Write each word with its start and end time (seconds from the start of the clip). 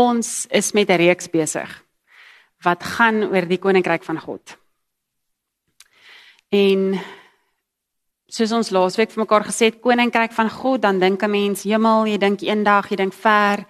Ons 0.00 0.46
is 0.50 0.72
met 0.72 0.88
'n 0.88 0.96
reeks 0.96 1.28
besig 1.28 1.70
wat 2.64 2.82
gaan 2.84 3.24
oor 3.24 3.46
die 3.48 3.58
koninkryk 3.58 4.04
van 4.04 4.18
God. 4.20 4.56
En 6.52 7.00
soos 8.26 8.52
ons 8.52 8.70
laasweek 8.70 9.10
vir 9.10 9.22
mekaar 9.24 9.44
gesê 9.48 9.70
het, 9.70 9.80
koninkryk 9.80 10.32
van 10.32 10.50
God, 10.50 10.82
dan 10.82 10.98
dink 10.98 11.22
'n 11.22 11.30
mens 11.30 11.62
hemel, 11.64 12.06
jy 12.06 12.18
dink 12.18 12.42
eendag, 12.42 12.90
jy 12.90 12.96
dink 12.96 13.12
ver, 13.12 13.66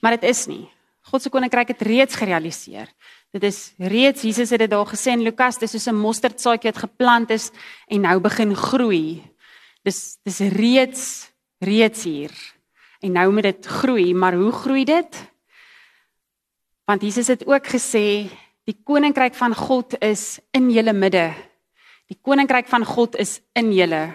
maar 0.00 0.16
dit 0.18 0.30
is 0.30 0.46
nie. 0.46 0.68
God 1.02 1.22
se 1.22 1.30
koninkryk 1.30 1.68
het 1.68 1.82
reeds 1.82 2.14
gerealiseer. 2.14 2.88
Dit 3.32 3.42
is 3.44 3.72
reeds 3.78 4.22
Jesus 4.22 4.50
het 4.50 4.58
dit 4.58 4.70
daar 4.70 4.86
gesê 4.86 5.12
in 5.12 5.22
Lukas, 5.22 5.58
dis 5.58 5.70
soos 5.70 5.86
'n 5.86 5.94
mosterdsaadjie 5.94 6.72
wat 6.72 6.82
geplant 6.82 7.30
is 7.30 7.50
en 7.88 8.00
nou 8.00 8.20
begin 8.20 8.54
groei. 8.54 9.22
Dis 9.84 10.18
dis 10.24 10.40
reeds 10.40 11.30
reeds 11.58 12.04
hier. 12.04 12.30
En 13.00 13.12
nou 13.12 13.32
moet 13.32 13.42
dit 13.42 13.66
groei, 13.66 14.14
maar 14.14 14.34
hoe 14.34 14.52
groei 14.52 14.84
dit? 14.84 15.29
Want 16.90 17.02
Jesus 17.06 17.28
het 17.30 17.44
ook 17.46 17.68
gesê 17.70 18.26
die 18.66 18.74
koninkryk 18.82 19.36
van 19.38 19.54
God 19.54 19.94
is 20.02 20.40
in 20.50 20.72
julle 20.74 20.90
midde. 20.90 21.28
Die 22.10 22.18
koninkryk 22.18 22.66
van 22.66 22.82
God 22.82 23.14
is 23.14 23.36
in 23.54 23.68
julle. 23.70 24.08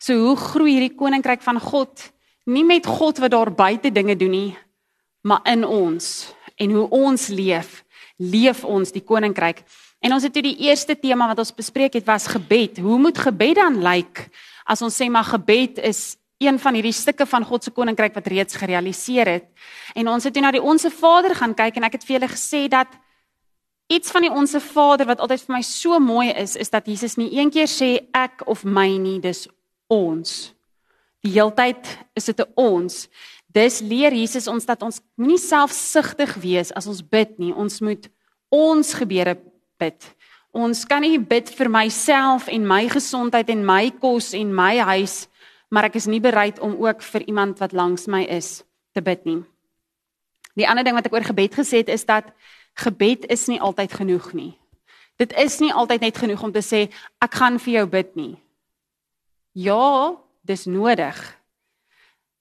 So 0.00 0.16
hoe 0.16 0.36
groei 0.36 0.78
hierdie 0.78 0.96
koninkryk 0.96 1.44
van 1.44 1.60
God? 1.60 2.06
Nie 2.48 2.64
met 2.64 2.88
God 2.88 3.20
wat 3.20 3.34
daar 3.34 3.52
buite 3.52 3.92
dinge 3.92 4.16
doen 4.16 4.32
nie, 4.32 4.56
maar 5.20 5.44
in 5.44 5.66
ons 5.68 6.30
en 6.56 6.72
hoe 6.72 6.86
ons 6.88 7.28
leef, 7.28 7.82
leef 8.16 8.64
ons 8.64 8.96
die 8.96 9.04
koninkryk. 9.04 9.60
En 10.00 10.16
ons 10.16 10.24
het 10.24 10.32
toe 10.32 10.46
die 10.46 10.56
eerste 10.70 10.96
tema 10.96 11.28
wat 11.28 11.44
ons 11.44 11.52
bespreek 11.52 12.00
het 12.00 12.08
was 12.08 12.30
gebed. 12.32 12.80
Hoe 12.80 12.96
moet 12.96 13.20
gebed 13.20 13.60
dan 13.60 13.76
lyk? 13.84 14.24
As 14.64 14.80
ons 14.80 14.96
sê 14.96 15.10
maar 15.12 15.28
gebed 15.28 15.84
is 15.84 16.16
een 16.40 16.58
van 16.58 16.74
hierdie 16.74 16.96
stukke 16.96 17.26
van 17.28 17.44
God 17.44 17.64
se 17.64 17.70
koninkryk 17.70 18.14
wat 18.16 18.28
reeds 18.32 18.56
gerealiseer 18.56 19.28
het. 19.28 19.48
En 19.94 20.08
ons 20.08 20.24
het 20.24 20.32
toe 20.32 20.42
na 20.42 20.52
die 20.54 20.62
Onse 20.62 20.90
Vader 20.90 21.34
gaan 21.36 21.52
kyk 21.54 21.76
en 21.76 21.84
ek 21.84 21.98
het 21.98 22.06
vir 22.08 22.16
julle 22.16 22.30
gesê 22.32 22.62
dat 22.72 22.94
iets 23.92 24.12
van 24.14 24.24
die 24.24 24.32
Onse 24.32 24.60
Vader 24.64 25.10
wat 25.10 25.20
altyd 25.20 25.44
vir 25.44 25.56
my 25.58 25.60
so 25.66 25.98
mooi 26.00 26.30
is, 26.32 26.56
is 26.56 26.72
dat 26.72 26.88
Jesus 26.88 27.18
nie 27.20 27.28
een 27.36 27.52
keer 27.52 27.68
sê 27.68 27.90
ek 28.16 28.46
of 28.48 28.64
my 28.64 28.88
nie, 28.96 29.18
dis 29.20 29.44
ons. 29.92 30.54
Die 31.20 31.34
heeltyd 31.34 31.84
is 32.16 32.24
dit 32.24 32.40
'n 32.40 32.52
ons. 32.56 33.08
Dis 33.52 33.80
leer 33.80 34.14
Jesus 34.14 34.46
ons 34.48 34.64
dat 34.64 34.82
ons 34.82 35.00
moenie 35.16 35.38
selfsugtig 35.38 36.34
wees 36.40 36.72
as 36.72 36.86
ons 36.86 37.02
bid 37.02 37.38
nie. 37.38 37.52
Ons 37.52 37.80
moet 37.80 38.08
ons 38.48 38.94
gebede 38.94 39.36
bid. 39.78 40.16
Ons 40.52 40.84
kan 40.84 41.02
nie 41.02 41.18
bid 41.18 41.50
vir 41.50 41.68
myself 41.68 42.48
en 42.48 42.66
my 42.66 42.88
gesondheid 42.88 43.50
en 43.50 43.66
my 43.66 43.90
kos 43.90 44.32
en 44.32 44.54
my 44.54 44.78
huis 44.78 45.28
maar 45.70 45.86
ek 45.88 45.96
is 46.00 46.08
nie 46.10 46.20
bereid 46.20 46.58
om 46.60 46.76
ook 46.82 47.02
vir 47.02 47.26
iemand 47.30 47.62
wat 47.62 47.72
langs 47.72 48.06
my 48.10 48.24
is 48.26 48.60
te 48.92 49.02
bid 49.02 49.24
nie. 49.24 49.40
Die 50.58 50.66
ander 50.68 50.84
ding 50.84 50.96
wat 50.98 51.06
ek 51.06 51.14
oor 51.14 51.26
gebed 51.26 51.54
gesê 51.54 51.84
het 51.84 51.92
is 51.92 52.04
dat 52.04 52.32
gebed 52.82 53.28
is 53.30 53.46
nie 53.48 53.60
altyd 53.62 53.94
genoeg 54.02 54.32
nie. 54.34 54.52
Dit 55.20 55.32
is 55.38 55.58
nie 55.60 55.72
altyd 55.72 56.00
net 56.00 56.18
genoeg 56.18 56.42
om 56.42 56.52
te 56.52 56.64
sê 56.64 56.88
ek 57.22 57.36
gaan 57.38 57.60
vir 57.62 57.80
jou 57.80 57.86
bid 57.92 58.16
nie. 58.18 58.34
Ja, 59.54 60.16
dis 60.46 60.66
nodig. 60.66 61.18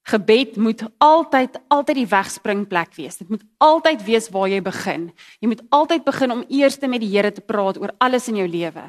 Gebed 0.09 0.55
moet 0.57 0.81
altyd 0.97 1.59
altyd 1.69 1.99
die 1.99 2.09
wegspringplek 2.09 2.95
wees. 2.97 3.19
Dit 3.19 3.29
moet 3.29 3.43
altyd 3.61 4.05
wees 4.07 4.29
waar 4.33 4.47
jy 4.49 4.61
begin. 4.65 5.09
Jy 5.43 5.51
moet 5.51 5.61
altyd 5.75 6.05
begin 6.07 6.33
om 6.33 6.45
eers 6.47 6.79
met 6.81 7.03
die 7.03 7.11
Here 7.11 7.31
te 7.31 7.45
praat 7.45 7.77
oor 7.77 7.93
alles 7.99 8.29
in 8.31 8.39
jou 8.41 8.47
lewe. 8.47 8.87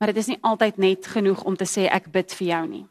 Maar 0.00 0.14
dit 0.14 0.22
is 0.22 0.30
nie 0.32 0.38
altyd 0.40 0.78
net 0.78 1.06
genoeg 1.06 1.42
om 1.44 1.56
te 1.56 1.68
sê 1.68 1.90
ek 1.90 2.08
bid 2.12 2.32
vir 2.38 2.46
jou 2.46 2.62
nie. 2.68 2.86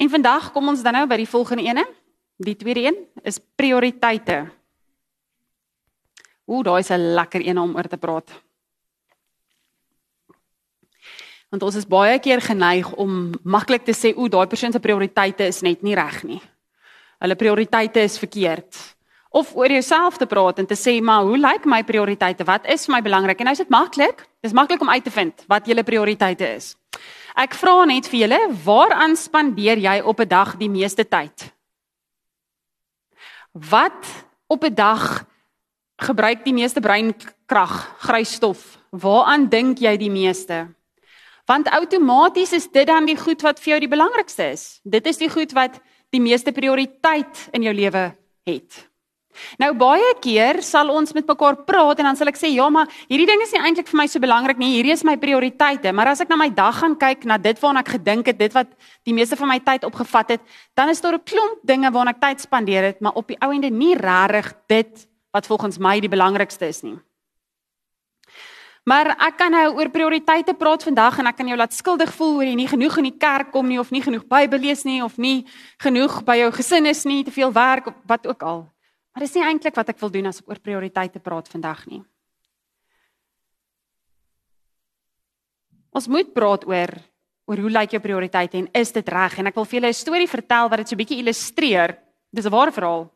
En 0.00 0.08
vandag 0.08 0.52
kom 0.52 0.70
ons 0.72 0.80
dan 0.80 0.96
nou 0.96 1.04
by 1.08 1.18
die 1.20 1.28
volgende 1.28 1.66
ene. 1.66 1.84
Die 2.40 2.56
tweede 2.56 2.86
een 2.86 2.96
is 3.28 3.36
prioriteite. 3.36 4.46
Ooh, 6.48 6.62
daai 6.64 6.80
is 6.80 6.90
'n 6.90 7.14
lekker 7.14 7.46
een 7.46 7.58
om 7.58 7.76
oor 7.76 7.88
te 7.88 7.98
praat. 7.98 8.30
Want 11.50 11.62
ons 11.62 11.74
is 11.74 11.86
baie 11.86 12.18
keer 12.18 12.40
geneig 12.40 12.92
om 12.94 13.32
maklik 13.42 13.84
te 13.84 13.92
sê, 13.92 14.16
ooh, 14.16 14.30
daai 14.30 14.46
persoon 14.46 14.72
se 14.72 14.80
prioriteite 14.80 15.46
is 15.46 15.60
net 15.60 15.82
nie 15.82 15.94
reg 15.94 16.22
nie. 16.22 16.40
Hulle 17.18 17.34
prioriteite 17.34 18.00
is 18.00 18.18
verkeerd. 18.18 18.96
Of 19.30 19.54
oor 19.54 19.70
jouself 19.70 20.16
te 20.16 20.26
praat 20.26 20.58
en 20.58 20.66
te 20.66 20.74
sê, 20.74 21.02
maar 21.02 21.22
hoe 21.22 21.38
lyk 21.38 21.64
my 21.64 21.84
prioriteite? 21.84 22.44
Wat 22.44 22.66
is 22.66 22.86
vir 22.86 22.94
my 22.94 23.02
belangrik? 23.02 23.38
En 23.38 23.44
nou 23.44 23.52
is 23.52 23.58
dit 23.58 23.68
maklik. 23.68 24.26
Dis 24.40 24.52
maklik 24.52 24.80
om 24.80 24.90
uit 24.90 25.04
te 25.04 25.10
vind 25.10 25.44
wat 25.46 25.66
julle 25.66 25.82
prioriteite 25.82 26.54
is. 26.54 26.76
Ek 27.40 27.54
vra 27.56 27.86
net 27.88 28.04
vir 28.10 28.26
julle, 28.26 28.38
waaraan 28.66 29.14
spandeer 29.16 29.80
jy 29.80 30.00
op 30.04 30.20
'n 30.20 30.28
dag 30.28 30.56
die 30.60 30.68
meeste 30.68 31.04
tyd? 31.08 31.54
Wat 33.52 34.04
op 34.46 34.64
'n 34.64 34.74
dag 34.74 35.24
gebruik 35.96 36.44
die 36.44 36.52
meeste 36.52 36.80
breinkrag, 36.80 37.96
grysstof? 38.04 38.76
Waaraan 38.90 39.48
dink 39.48 39.78
jy 39.78 39.96
die 39.96 40.10
meeste? 40.10 40.68
Want 41.46 41.70
outomaties 41.70 42.52
is 42.52 42.68
dit 42.68 42.86
dan 42.86 43.06
die 43.06 43.16
goed 43.16 43.40
wat 43.42 43.58
vir 43.58 43.70
jou 43.70 43.80
die 43.80 43.94
belangrikste 43.96 44.50
is. 44.52 44.80
Dit 44.84 45.06
is 45.06 45.16
die 45.16 45.30
goed 45.30 45.52
wat 45.52 45.80
die 46.10 46.20
meeste 46.20 46.52
prioriteit 46.52 47.48
in 47.52 47.62
jou 47.62 47.74
lewe 47.74 48.16
het. 48.44 48.89
Nou 49.62 49.70
baie 49.78 50.14
keer 50.22 50.60
sal 50.66 50.90
ons 50.92 51.12
met 51.14 51.26
mekaar 51.26 51.60
praat 51.66 52.00
en 52.00 52.08
dan 52.10 52.18
sal 52.18 52.30
ek 52.32 52.38
sê 52.38 52.50
ja, 52.52 52.66
maar 52.72 52.90
hierdie 53.08 53.28
ding 53.28 53.42
is 53.44 53.52
nie 53.54 53.62
eintlik 53.62 53.88
vir 53.90 54.00
my 54.02 54.06
so 54.10 54.22
belangrik 54.22 54.58
nie. 54.60 54.72
Hierdie 54.76 54.94
is 54.94 55.04
my 55.06 55.16
prioriteite, 55.20 55.92
maar 55.96 56.10
as 56.12 56.22
ek 56.24 56.32
na 56.32 56.38
my 56.40 56.48
dag 56.54 56.80
gaan 56.80 56.96
kyk, 56.98 57.26
na 57.30 57.38
dit 57.38 57.60
waarna 57.62 57.84
ek 57.84 57.94
gedink 57.96 58.32
het, 58.32 58.38
dit 58.40 58.56
wat 58.56 58.72
die 59.06 59.14
meeste 59.16 59.38
van 59.38 59.52
my 59.52 59.60
tyd 59.64 59.86
opgevat 59.88 60.36
het, 60.36 60.42
dan 60.78 60.90
is 60.90 61.00
daar 61.00 61.14
'n 61.14 61.24
klomp 61.24 61.62
dinge 61.62 61.90
waarna 61.90 62.10
ek 62.10 62.20
tyd 62.20 62.40
spandeer 62.40 62.82
het, 62.82 63.00
maar 63.00 63.14
op 63.14 63.28
die 63.28 63.38
ou 63.40 63.52
ende 63.52 63.70
nie 63.70 63.94
regtig 63.94 64.52
dit 64.68 65.06
wat 65.32 65.46
volgens 65.46 65.78
my 65.78 66.00
die 66.00 66.10
belangrikste 66.10 66.66
is 66.66 66.82
nie. 66.82 66.98
Maar 68.84 69.12
ek 69.20 69.36
kan 69.36 69.52
nou 69.52 69.76
oor 69.76 69.90
prioriteite 69.92 70.54
praat 70.54 70.82
vandag 70.82 71.18
en 71.18 71.26
ek 71.26 71.36
kan 71.36 71.46
jou 71.46 71.56
laat 71.56 71.74
skuldig 71.76 72.10
voel 72.16 72.40
oor 72.40 72.48
jy 72.48 72.54
nie 72.54 72.68
genoeg 72.68 72.96
in 72.96 73.04
die 73.04 73.18
kerk 73.18 73.52
kom 73.52 73.68
nie 73.68 73.78
of 73.78 73.90
nie 73.90 74.02
genoeg 74.02 74.24
Bybel 74.26 74.58
lees 74.58 74.84
nie 74.84 75.02
of 75.04 75.18
nie 75.18 75.46
genoeg 75.78 76.24
by 76.24 76.36
jou 76.40 76.50
gesin 76.52 76.86
is 76.86 77.04
nie, 77.04 77.22
te 77.24 77.30
veel 77.30 77.52
werk 77.52 77.86
of 77.86 77.94
wat 78.06 78.26
ook 78.26 78.42
al. 78.42 78.64
Maar 79.12 79.26
dis 79.26 79.34
nie 79.34 79.44
eintlik 79.44 79.74
wat 79.74 79.88
ek 79.88 80.00
wil 80.00 80.10
doen 80.10 80.30
as 80.30 80.40
ek 80.40 80.48
oor 80.48 80.60
prioriteite 80.62 81.20
praat 81.22 81.48
vandag 81.50 81.86
nie. 81.90 82.02
Ons 85.90 86.06
moet 86.06 86.34
praat 86.34 86.66
oor 86.68 86.94
oor 87.50 87.58
hoe 87.58 87.70
lyk 87.72 87.96
jou 87.96 87.98
prioriteite 87.98 88.60
en 88.60 88.68
is 88.78 88.92
dit 88.94 89.08
reg? 89.10 89.40
En 89.40 89.50
ek 89.50 89.56
wil 89.58 89.64
vir 89.66 89.80
julle 89.80 89.90
'n 89.90 89.98
storie 89.98 90.28
vertel 90.30 90.68
wat 90.70 90.78
dit 90.78 90.88
so 90.88 90.96
bietjie 90.96 91.18
illustreer. 91.18 91.98
Dis 92.30 92.46
'n 92.46 92.50
ware 92.50 92.70
verhaal. 92.70 93.10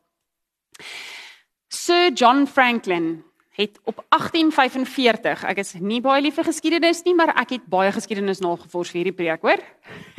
Sir 1.69 2.11
John 2.11 2.45
Franklin 2.45 3.23
het 3.55 3.79
op 3.83 4.03
1845, 4.09 5.43
ek 5.43 5.57
is 5.57 5.73
nie 5.79 6.01
baie 6.01 6.21
lief 6.21 6.35
vir 6.35 6.43
geskiedenis 6.43 7.03
nie, 7.05 7.15
maar 7.15 7.31
ek 7.39 7.49
het 7.49 7.65
baie 7.65 7.91
geskiedenis 7.91 8.41
nagevors 8.43 8.91
vir 8.91 8.99
hierdie 8.99 9.15
preek, 9.15 9.41
hoor. 9.41 9.61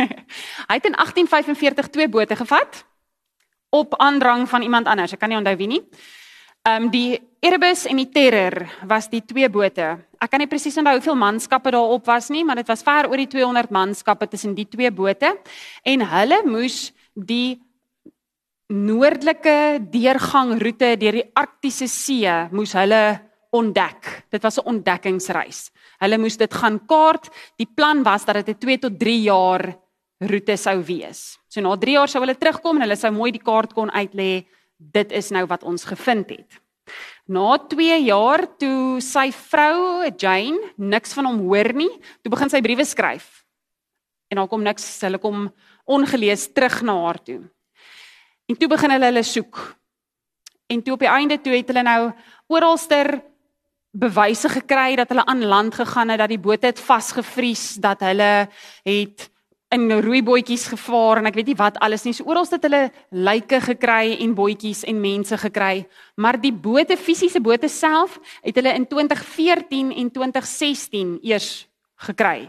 Hy 0.68 0.74
het 0.78 0.86
in 0.88 0.96
1845 0.96 1.90
twee 1.92 2.08
bote 2.08 2.36
gevat 2.36 2.84
op 3.70 3.96
aandrang 3.98 4.48
van 4.48 4.62
iemand 4.62 4.86
anders. 4.86 5.12
Ek 5.12 5.20
kan 5.20 5.28
nie 5.28 5.38
onthou 5.38 5.56
wie 5.56 5.66
nie. 5.66 5.82
Ehm 6.66 6.82
um, 6.82 6.90
die 6.90 7.20
Erebus 7.40 7.84
en 7.86 8.00
die 8.00 8.08
Terror 8.10 8.66
was 8.88 9.06
die 9.08 9.22
twee 9.22 9.48
bote. 9.48 9.84
Ek 10.18 10.30
kan 10.30 10.40
nie 10.42 10.48
presies 10.50 10.76
onthou 10.80 10.96
hoeveel 10.96 11.18
manskappe 11.18 11.70
daarop 11.70 12.06
was 12.06 12.30
nie, 12.34 12.42
maar 12.44 12.58
dit 12.58 12.66
was 12.66 12.82
ver 12.82 13.06
oor 13.06 13.16
die 13.16 13.28
200 13.30 13.70
manskappe 13.70 14.26
tussen 14.26 14.54
die 14.56 14.66
twee 14.66 14.90
bote 14.90 15.36
en 15.84 16.02
hulle 16.10 16.40
moes 16.46 16.90
die 17.14 17.60
noordelike 18.66 19.78
deurgangroete 19.92 20.96
deur 20.98 21.20
die 21.20 21.28
Arktiese 21.38 21.86
See 21.86 22.34
moes 22.50 22.74
hulle 22.74 23.20
ontdek. 23.54 24.26
Dit 24.30 24.42
was 24.42 24.58
'n 24.58 24.66
ontdekkingsreis. 24.66 25.70
Hulle 26.00 26.18
moes 26.18 26.36
dit 26.36 26.54
gaan 26.54 26.80
kaart. 26.86 27.30
Die 27.56 27.68
plan 27.74 28.02
was 28.02 28.24
dat 28.24 28.44
dit 28.44 28.48
'n 28.48 28.58
2 28.58 28.78
tot 28.78 28.98
3 28.98 29.22
jaar 29.22 29.76
roete 30.20 30.56
sou 30.56 30.80
wees. 30.86 31.36
So 31.48 31.60
na 31.60 31.76
3 31.76 31.96
jaar 31.98 32.08
sou 32.08 32.22
hulle 32.24 32.36
terugkom 32.38 32.78
en 32.78 32.86
hulle 32.86 32.98
sou 32.98 33.12
mooi 33.12 33.32
die 33.34 33.42
kaart 33.42 33.74
kon 33.76 33.92
uitlê. 33.92 34.46
Dit 34.76 35.12
is 35.12 35.30
nou 35.32 35.44
wat 35.48 35.64
ons 35.64 35.84
gevind 35.88 36.30
het. 36.32 36.60
Na 37.26 37.56
2 37.58 37.98
jaar 38.06 38.46
toe 38.60 39.00
sy 39.02 39.30
vrou 39.34 40.06
Jane 40.14 40.72
niks 40.78 41.16
van 41.16 41.26
hom 41.26 41.42
hoor 41.48 41.72
nie, 41.74 41.90
toe 42.22 42.30
begin 42.32 42.52
sy 42.52 42.62
briewe 42.62 42.86
skryf. 42.86 43.26
En 44.30 44.40
daar 44.40 44.50
kom 44.50 44.62
niks, 44.62 44.84
hulle 45.02 45.18
kom 45.22 45.48
ongelees 45.86 46.48
terug 46.54 46.80
na 46.86 46.94
haar 47.04 47.18
toe. 47.22 47.40
En 48.46 48.58
toe 48.58 48.68
begin 48.70 48.94
hulle 48.94 49.10
hulle 49.10 49.24
soek. 49.26 49.58
En 50.70 50.82
toe 50.82 50.94
op 50.94 51.02
die 51.02 51.10
einde 51.10 51.38
toe 51.42 51.54
het 51.54 51.68
hulle 51.70 51.82
nou 51.86 52.00
oralster 52.50 53.18
bewyse 53.96 54.50
gekry 54.50 54.96
dat 54.98 55.10
hulle 55.10 55.24
aan 55.26 55.44
land 55.46 55.74
gegaan 55.74 56.12
het, 56.12 56.20
dat 56.20 56.30
die 56.30 56.42
boot 56.42 56.62
het 56.66 56.80
vasgevries, 56.82 57.78
dat 57.82 58.02
hulle 58.04 58.48
het 58.86 59.30
in 59.74 59.90
roeibootjies 59.90 60.68
gevaar 60.70 61.18
en 61.20 61.26
ek 61.26 61.36
weet 61.40 61.50
nie 61.50 61.58
wat 61.58 61.78
alles 61.82 62.04
nie. 62.06 62.14
So 62.14 62.28
oral 62.30 62.46
het 62.48 62.62
hulle 62.66 62.84
lyke 63.10 63.58
gekry 63.64 64.14
en 64.22 64.34
bootjies 64.38 64.84
en 64.86 65.00
mense 65.02 65.38
gekry, 65.42 65.86
maar 66.14 66.38
die 66.40 66.52
bote, 66.52 66.96
fisiese 66.96 67.42
bote 67.42 67.68
self, 67.68 68.20
het 68.46 68.56
hulle 68.60 68.74
in 68.78 68.86
2014 68.86 69.90
en 69.90 70.10
2016 70.14 71.16
eers 71.26 71.66
gekry. 72.06 72.46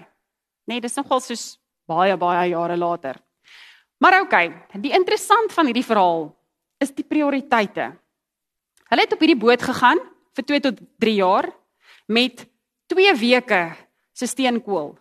Nee, 0.68 0.82
dis 0.84 0.98
nogal 1.00 1.24
soos 1.24 1.56
baie 1.88 2.18
baie 2.20 2.52
jare 2.52 2.78
later. 2.78 3.18
Maar 3.98 4.22
okay, 4.22 4.52
die 4.78 4.94
interessant 4.94 5.54
van 5.56 5.66
hierdie 5.66 5.86
verhaal 5.86 6.30
is 6.84 6.92
die 6.94 7.06
prioriteite. 7.08 7.96
Hulle 8.92 9.04
het 9.04 9.16
op 9.16 9.24
hierdie 9.24 9.40
boot 9.40 9.64
gegaan 9.64 10.00
vir 10.38 10.46
2 10.54 10.66
tot 10.68 10.84
3 11.02 11.16
jaar 11.18 11.50
met 12.06 12.46
2 12.94 13.16
weke 13.18 13.62
se 14.14 14.30
steenkool. 14.30 14.94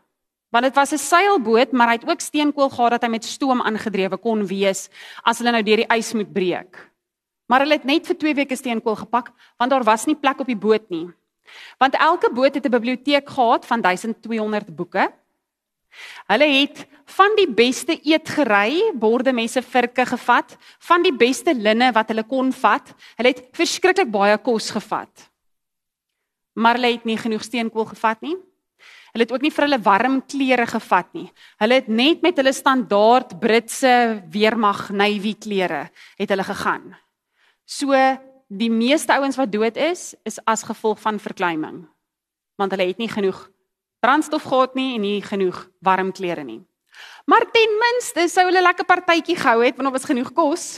Want 0.56 0.68
dit 0.72 0.74
was 0.74 0.92
'n 0.92 0.98
seilboot, 0.98 1.72
maar 1.72 1.86
hy 1.86 1.92
het 1.92 2.08
ook 2.08 2.20
steenkool 2.20 2.70
gehad 2.70 2.90
dat 2.90 3.02
hy 3.02 3.08
met 3.08 3.24
stoom 3.24 3.60
aangedrewe 3.62 4.16
kon 4.16 4.46
wees 4.46 4.88
as 5.22 5.38
hulle 5.38 5.50
nou 5.50 5.62
deur 5.62 5.76
die 5.76 5.96
ys 5.96 6.12
moet 6.12 6.32
breek. 6.32 6.92
Maar 7.46 7.60
hulle 7.60 7.74
het 7.74 7.84
net 7.84 8.06
vir 8.06 8.16
2 8.16 8.34
weke 8.34 8.56
steenkool 8.56 8.96
gepak 8.96 9.32
want 9.58 9.70
daar 9.70 9.84
was 9.84 10.06
nie 10.06 10.16
plek 10.16 10.40
op 10.40 10.46
die 10.46 10.56
boot 10.56 10.88
nie. 10.88 11.12
Want 11.78 11.94
elke 11.94 12.32
boot 12.32 12.54
het 12.54 12.64
'n 12.64 12.70
biblioteek 12.70 13.28
gehad 13.28 13.66
van 13.66 13.80
1200 13.80 14.76
boeke. 14.76 15.12
Hulle 16.26 16.44
het 16.44 16.86
van 17.04 17.36
die 17.36 17.50
beste 17.50 18.00
eetgery, 18.00 18.92
borde, 18.94 19.32
messe, 19.32 19.62
virke 19.62 20.06
gevat, 20.06 20.56
van 20.78 21.02
die 21.02 21.16
beste 21.16 21.54
linne 21.54 21.92
wat 21.92 22.08
hulle 22.08 22.24
kon 22.24 22.52
vat. 22.52 22.94
Hulle 23.16 23.28
het 23.28 23.48
verskriklik 23.52 24.10
baie 24.10 24.38
kos 24.38 24.70
gevat. 24.70 25.30
Maar 26.52 26.74
hulle 26.74 26.92
het 26.92 27.04
nie 27.04 27.18
genoeg 27.18 27.42
steenkool 27.42 27.84
gevat 27.84 28.20
nie. 28.20 28.36
Hulle 29.16 29.24
het 29.24 29.32
ook 29.32 29.44
nie 29.46 29.54
vir 29.56 29.64
hulle 29.64 29.80
warm 29.80 30.16
klere 30.28 30.66
gevat 30.68 31.06
nie. 31.16 31.30
Hulle 31.56 31.78
het 31.78 31.86
net 31.88 32.20
met 32.20 32.36
hulle 32.36 32.52
standaard 32.52 33.30
Britse 33.40 34.20
weermag 34.28 34.90
navy 34.92 35.32
klere 35.40 35.86
het 36.18 36.34
hulle 36.34 36.44
gegaan. 36.44 36.90
So 37.64 37.96
die 38.52 38.68
meeste 38.68 39.16
ouens 39.16 39.40
wat 39.40 39.54
dood 39.54 39.80
is, 39.80 40.12
is 40.28 40.36
as 40.44 40.66
gevolg 40.68 41.00
van 41.00 41.16
verkleiming. 41.16 41.80
Want 42.60 42.76
hulle 42.76 42.90
het 42.92 43.00
nie 43.00 43.08
genoeg 43.08 43.40
brandstof 44.04 44.44
gehad 44.52 44.76
nie 44.76 44.98
en 44.98 45.06
nie 45.08 45.24
genoeg 45.24 45.64
warm 45.80 46.12
klere 46.12 46.44
nie. 46.44 46.60
Maar 47.24 47.48
ten 47.56 47.72
minste 47.88 48.28
sou 48.28 48.44
hulle 48.50 48.68
lekker 48.68 48.84
partytjie 48.84 49.40
gehou 49.40 49.62
het 49.64 49.80
want 49.80 49.88
daar 49.88 49.96
was 49.96 50.10
genoeg 50.12 50.32
kos 50.36 50.70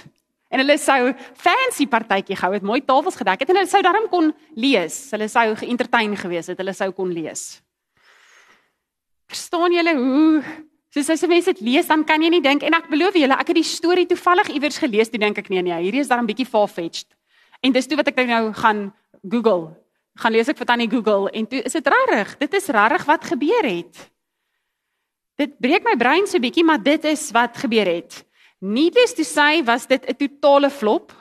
en 0.47 0.63
hulle 0.63 0.79
sou 0.79 1.11
fancy 1.35 1.91
partytjie 1.91 2.39
gehou 2.39 2.55
het, 2.55 2.63
mooi 2.63 2.85
tafels 2.87 3.19
gedek 3.19 3.43
het 3.43 3.51
en 3.51 3.65
hulle 3.65 3.75
sou 3.75 3.83
daarom 3.83 4.07
kon 4.07 4.31
lees. 4.55 5.09
Hulle 5.11 5.27
sou 5.27 5.57
geëntertain 5.59 6.15
gewees 6.15 6.55
het, 6.55 6.63
hulle 6.63 6.79
sou 6.79 6.95
kon 6.95 7.11
lees. 7.11 7.59
Verstaan 9.29 9.75
julle 9.77 9.95
hoe 9.97 10.43
soos 10.89 11.11
as 11.13 11.23
'n 11.23 11.29
mens 11.29 11.45
dit 11.45 11.61
lees 11.61 11.87
dan 11.87 12.05
kan 12.05 12.23
jy 12.23 12.31
nie 12.31 12.41
dink 12.41 12.63
en 12.63 12.75
ek 12.75 12.89
beloof 12.89 13.15
julle 13.15 13.37
ek 13.37 13.49
het 13.49 13.61
die 13.61 13.65
storie 13.65 14.07
toevallig 14.07 14.49
iewers 14.49 14.79
gelees 14.79 15.11
toe 15.11 15.21
dink 15.21 15.39
ek 15.39 15.49
nee 15.49 15.63
nee 15.63 15.83
hierdie 15.83 16.01
is 16.01 16.09
daar 16.09 16.23
'n 16.23 16.27
bietjie 16.27 16.49
far-fetched. 16.49 17.07
En 17.61 17.73
dis 17.73 17.87
toe 17.87 17.97
wat 17.97 18.09
ek 18.09 18.17
nou 18.27 18.53
gaan 18.53 18.95
Google. 19.29 19.77
Gaan 20.17 20.33
lees 20.33 20.49
ek 20.49 20.57
vir 20.57 20.67
tannie 20.67 20.91
Google 20.91 21.31
en 21.31 21.47
toe 21.47 21.63
is 21.63 21.73
dit 21.73 21.87
regtig. 21.87 22.39
Dit 22.39 22.55
is 22.55 22.67
regtig 22.67 23.05
wat 23.05 23.25
gebeur 23.25 23.65
het. 23.65 24.11
Dit 25.37 25.59
breek 25.61 25.85
my 25.85 25.97
brein 25.97 26.27
so 26.27 26.39
bietjie, 26.39 26.65
maar 26.65 26.83
dit 26.83 27.05
is 27.05 27.31
wat 27.31 27.57
gebeur 27.57 27.87
het. 27.87 28.25
Needless 28.61 29.15
to 29.15 29.23
say 29.23 29.63
was 29.63 29.87
dit 29.87 30.03
'n 30.09 30.17
totale 30.17 30.71
flop. 30.71 31.13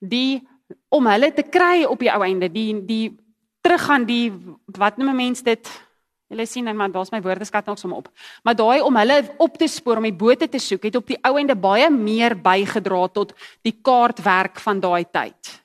Die 0.00 0.42
om 0.88 1.06
hulle 1.06 1.32
te 1.32 1.42
kry 1.42 1.84
op 1.84 1.98
die 1.98 2.10
ou 2.10 2.22
einde, 2.22 2.48
die 2.48 2.84
die 2.86 3.16
teruggaan 3.60 4.04
die 4.04 4.32
wat 4.66 4.96
noem 4.96 5.16
mense 5.16 5.42
dit? 5.42 5.68
Julle 6.32 6.46
sien 6.48 6.64
net 6.64 6.76
maar 6.76 6.88
daar's 6.88 7.12
my 7.12 7.20
woordeskat 7.20 7.66
nog 7.68 7.78
som 7.78 7.92
op. 7.92 8.08
Maar 8.42 8.56
daai 8.56 8.80
om 8.80 8.96
hulle 8.96 9.18
op 9.36 9.58
te 9.60 9.66
spoor 9.68 10.00
om 10.00 10.06
die 10.08 10.16
bote 10.16 10.48
te 10.48 10.58
soek 10.58 10.86
het 10.88 10.96
op 10.96 11.10
die 11.10 11.18
ou 11.28 11.34
ende 11.36 11.56
baie 11.56 11.90
meer 11.92 12.32
bygedra 12.40 13.02
tot 13.12 13.34
die 13.60 13.74
kaartwerk 13.84 14.60
van 14.64 14.80
daai 14.80 15.04
tyd. 15.04 15.58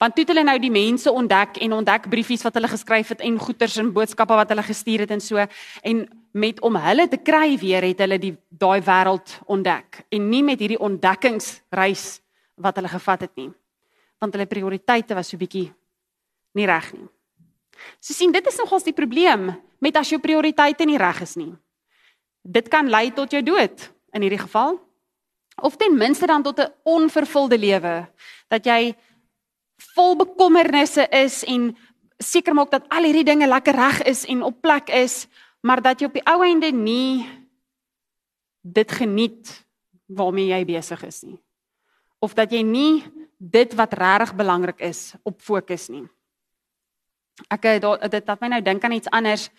Want 0.00 0.16
toe 0.16 0.24
het 0.24 0.32
hulle 0.32 0.44
nou 0.48 0.56
die 0.58 0.72
mense 0.72 1.12
ontdek 1.12 1.60
en 1.62 1.76
ontdek 1.76 2.08
briefies 2.10 2.42
wat 2.42 2.58
hulle 2.58 2.72
geskryf 2.72 3.12
het 3.14 3.22
en 3.22 3.36
goeters 3.38 3.76
en 3.78 3.92
boodskappe 3.94 4.38
wat 4.40 4.50
hulle 4.50 4.64
gestuur 4.66 5.04
het 5.04 5.14
en 5.14 5.22
so 5.22 5.46
en 5.92 6.02
met 6.32 6.58
om 6.66 6.80
hulle 6.80 7.06
te 7.08 7.20
kry 7.22 7.54
weer 7.60 7.86
het 7.86 8.02
hulle 8.02 8.18
die 8.18 8.32
daai 8.48 8.80
wêreld 8.82 9.36
ontdek 9.46 10.02
en 10.10 10.28
nie 10.32 10.42
met 10.42 10.58
hierdie 10.58 10.80
ontdekkingsreis 10.80 12.08
wat 12.58 12.80
hulle 12.80 12.90
gevat 12.90 13.28
het 13.28 13.36
nie. 13.38 13.50
Want 14.18 14.34
hulle 14.34 14.50
prioriteite 14.50 15.14
was 15.14 15.30
so 15.30 15.38
bietjie 15.38 15.68
nie 16.58 16.66
reg 16.66 16.92
nie. 16.98 17.06
So 18.00 18.14
sien 18.14 18.32
dit 18.32 18.46
is 18.46 18.58
nogals 18.58 18.86
die 18.86 18.96
probleem 18.96 19.50
met 19.80 19.96
as 19.96 20.10
jou 20.12 20.20
prioriteite 20.20 20.84
nie 20.84 20.98
reg 21.00 21.20
is 21.24 21.36
nie. 21.36 21.52
Dit 22.42 22.68
kan 22.68 22.88
lei 22.88 23.10
tot 23.12 23.32
jou 23.32 23.42
dood 23.42 23.90
in 24.14 24.22
hierdie 24.22 24.40
geval 24.40 24.78
of 25.60 25.76
ten 25.76 25.96
minste 25.96 26.26
dan 26.26 26.42
tot 26.42 26.58
'n 26.58 26.72
onvervulde 26.84 27.58
lewe 27.58 28.08
dat 28.48 28.64
jy 28.64 28.94
vol 29.94 30.16
bekommernisse 30.16 31.06
is 31.10 31.44
en 31.44 31.76
seker 32.18 32.54
maak 32.54 32.70
dat 32.70 32.88
al 32.88 33.04
hierdie 33.08 33.24
dinge 33.24 33.48
lekker 33.48 33.74
reg 33.74 34.02
is 34.02 34.24
en 34.28 34.42
op 34.42 34.60
plek 34.60 34.88
is, 34.88 35.26
maar 35.60 35.82
dat 35.82 36.00
jy 36.00 36.06
op 36.06 36.16
die 36.16 36.26
ou 36.28 36.44
einde 36.44 36.72
nie 36.72 37.26
dit 38.60 38.92
geniet 38.92 39.64
waarmee 40.06 40.52
jy 40.52 40.64
besig 40.64 41.02
is 41.06 41.22
nie. 41.22 41.38
Of 42.20 42.34
dat 42.34 42.52
jy 42.52 42.62
nie 42.62 43.04
dit 43.38 43.74
wat 43.74 43.96
regtig 43.96 44.34
belangrik 44.36 44.80
is 44.80 45.14
op 45.22 45.40
fokus 45.40 45.88
nie. 45.88 46.04
Ek 47.48 47.62
het 47.62 47.82
dit 47.82 48.28
het 48.28 48.40
my 48.40 48.48
nou 48.48 48.62
dink 48.62 48.84
aan 48.84 48.92
iets 48.92 49.10
anders. 49.10 49.50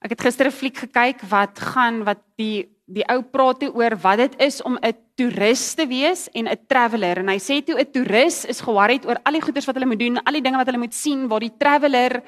Ek 0.00 0.10
het 0.10 0.20
gister 0.20 0.46
'n 0.46 0.50
fliek 0.50 0.76
gekyk 0.76 1.22
wat 1.28 1.58
gaan 1.58 2.04
wat 2.04 2.22
die 2.36 2.68
die 2.88 3.04
ou 3.12 3.22
praat 3.22 3.60
toe 3.60 3.72
oor 3.76 3.96
wat 4.00 4.16
dit 4.16 4.34
is 4.40 4.62
om 4.62 4.78
'n 4.80 4.96
toerist 5.14 5.76
te 5.76 5.86
wees 5.86 6.28
en 6.32 6.48
'n 6.48 6.66
traveler 6.66 7.18
en 7.18 7.28
hy 7.28 7.38
sê 7.38 7.64
toe 7.64 7.78
'n 7.78 7.90
toerist 7.92 8.46
is 8.46 8.60
geworried 8.60 9.06
oor 9.06 9.20
al 9.24 9.32
die 9.32 9.42
goeders 9.42 9.66
wat 9.66 9.74
hulle 9.74 9.86
moet 9.86 9.98
doen, 9.98 10.22
al 10.22 10.32
die 10.32 10.42
dinge 10.42 10.56
wat 10.56 10.66
hulle 10.66 10.78
moet 10.78 10.94
sien 10.94 11.28
waar 11.28 11.40
die 11.40 11.56
traveler 11.58 12.22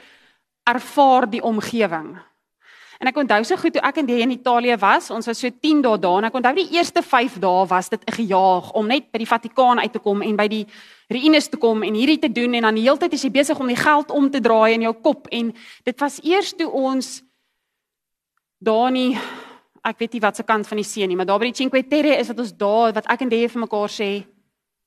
ervaar 0.65 1.31
die 1.31 1.43
omgewing. 1.43 2.19
En 3.01 3.09
ek 3.09 3.17
onthou 3.17 3.41
so 3.49 3.57
goed 3.57 3.73
toe 3.73 3.83
ek 3.83 4.03
en 4.03 4.09
jy 4.13 4.19
in 4.21 4.35
Italië 4.35 4.77
was, 4.81 5.09
ons 5.11 5.27
was 5.27 5.39
so 5.41 5.49
10 5.49 5.81
dae 5.87 5.99
daar 5.99 6.19
en 6.21 6.29
ek 6.29 6.35
onthou 6.37 6.53
die 6.59 6.69
eerste 6.77 7.01
5 7.03 7.39
dae 7.41 7.67
was 7.67 7.89
dit 7.89 8.03
'n 8.05 8.13
gejaag 8.13 8.73
om 8.73 8.87
net 8.87 9.11
by 9.13 9.19
die 9.19 9.31
Vatikaan 9.31 9.81
uit 9.81 9.93
te 9.93 9.99
kom 9.99 10.23
en 10.23 10.37
by 10.37 10.49
die 10.49 10.67
ruïnes 11.09 11.49
te 11.49 11.57
kom 11.57 11.83
en 11.83 11.95
hierdie 11.95 12.19
te 12.19 12.29
doen 12.29 12.55
en 12.55 12.63
dan 12.63 12.75
die 12.75 12.85
hele 12.85 12.99
tyd 12.99 13.13
is 13.13 13.23
jy 13.23 13.31
besig 13.31 13.59
om 13.59 13.67
die 13.67 13.77
geld 13.77 14.11
om 14.11 14.31
te 14.31 14.41
draai 14.41 14.75
in 14.75 14.83
jou 14.83 14.93
kop 14.93 15.27
en 15.31 15.55
dit 15.85 16.01
was 16.01 16.21
eers 16.23 16.53
toe 16.53 16.71
ons 16.71 17.23
daar 18.61 18.91
nie 18.91 19.17
ek 19.85 19.99
weet 19.99 20.17
nie 20.17 20.21
wat 20.21 20.37
se 20.37 20.45
kant 20.45 20.69
van 20.69 20.81
die 20.81 20.87
see 20.87 21.07
nie, 21.09 21.17
maar 21.17 21.29
daar 21.29 21.41
by 21.41 21.49
die 21.51 21.57
Cinque 21.57 21.83
Terre 21.89 22.19
is 22.21 22.29
wat 22.29 22.43
ons 22.43 22.53
daar 22.57 22.93
wat 22.97 23.09
ek 23.09 23.25
en 23.25 23.33
jy 23.33 23.49
vir 23.49 23.63
mekaar 23.65 23.93
sê, 23.93 24.11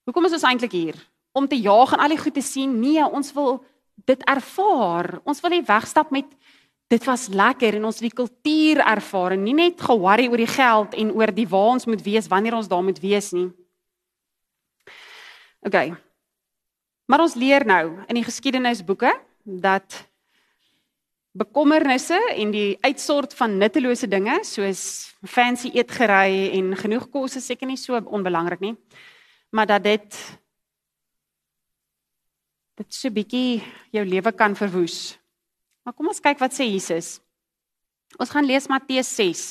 hoekom 0.05 0.27
is 0.29 0.35
ons 0.37 0.45
eintlik 0.49 0.75
hier? 0.75 0.97
Om 1.33 1.47
te 1.49 1.57
jaag 1.57 1.95
en 1.95 2.03
al 2.03 2.13
die 2.13 2.21
goed 2.21 2.35
te 2.35 2.45
sien? 2.45 2.75
Nee, 2.79 3.01
ons 3.01 3.33
wil 3.33 3.63
dit 4.05 4.21
ervaar. 4.29 5.19
Ons 5.25 5.41
wil 5.41 5.55
nie 5.55 5.65
wegstap 5.65 6.11
met 6.13 6.29
dit 6.93 7.09
was 7.09 7.27
lekker 7.33 7.79
en 7.79 7.89
ons 7.89 7.97
het 7.99 8.05
die 8.05 8.15
kultuur 8.15 8.81
ervaar 8.85 9.33
en 9.35 9.43
nie 9.45 9.55
net 9.57 9.81
ge-worry 9.81 10.27
oor 10.29 10.41
die 10.41 10.53
geld 10.53 10.95
en 10.99 11.11
oor 11.17 11.33
die 11.33 11.49
waar 11.49 11.75
ons 11.75 11.87
moet 11.89 12.01
wees 12.05 12.29
wanneer 12.29 12.57
ons 12.57 12.69
daar 12.69 12.83
moet 12.85 12.99
wees 13.01 13.31
nie. 13.33 13.49
OK. 15.65 15.77
Maar 17.09 17.23
ons 17.25 17.37
leer 17.39 17.65
nou 17.65 17.85
in 18.07 18.19
die 18.19 18.25
geskiedenisboeke 18.25 19.11
dat 19.43 20.03
bekommernisse 21.33 22.19
en 22.35 22.51
die 22.53 22.77
uitsort 22.85 23.33
van 23.33 23.57
nuttelose 23.57 24.07
dinge 24.07 24.37
soos 24.45 24.83
fancy 25.25 25.71
eetgery 25.73 26.51
en 26.59 26.75
genoeg 26.77 27.09
kos 27.09 27.39
is 27.39 27.49
seker 27.49 27.69
nie 27.69 27.79
so 27.79 27.97
onbelangrik 27.97 28.61
nie. 28.61 28.75
Maar 29.49 29.73
dat 29.73 29.87
dit 29.89 30.21
dit 32.77 32.93
so 32.93 33.09
bietjie 33.13 33.61
jou 33.93 34.05
lewe 34.05 34.31
kan 34.33 34.55
verwoes. 34.57 35.15
Maar 35.83 35.93
kom 35.93 36.07
ons 36.07 36.23
kyk 36.23 36.39
wat 36.39 36.55
sê 36.55 36.67
Jesus. 36.69 37.17
Ons 38.19 38.31
gaan 38.31 38.47
lees 38.47 38.69
Matteus 38.71 39.09
6 39.17 39.43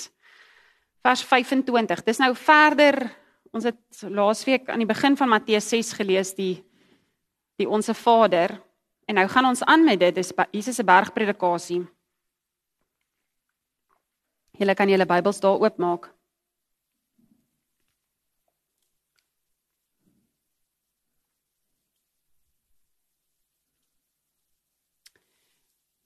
vers 1.03 1.25
25. 1.27 2.05
Dis 2.07 2.21
nou 2.23 2.33
verder. 2.39 3.03
Ons 3.53 3.67
het 3.69 4.05
laasweek 4.09 4.71
aan 4.73 4.81
die 4.81 4.89
begin 4.89 5.17
van 5.19 5.33
Matteus 5.33 5.69
6 5.73 5.97
gelees 5.99 6.37
die 6.39 6.55
die 7.61 7.69
onsse 7.69 7.95
Vader 7.95 8.57
en 9.07 9.19
nou 9.21 9.27
gaan 9.29 9.47
ons 9.51 9.61
aan 9.69 9.85
met 9.85 10.01
dit. 10.01 10.15
Dis 10.17 10.33
Jesus 10.51 10.79
se 10.79 10.85
bergpredikasie. 10.85 11.83
Julle 14.59 14.75
kan 14.75 14.89
julle 14.89 15.07
Bybels 15.07 15.41
daar 15.41 15.61
oopmaak. 15.61 16.09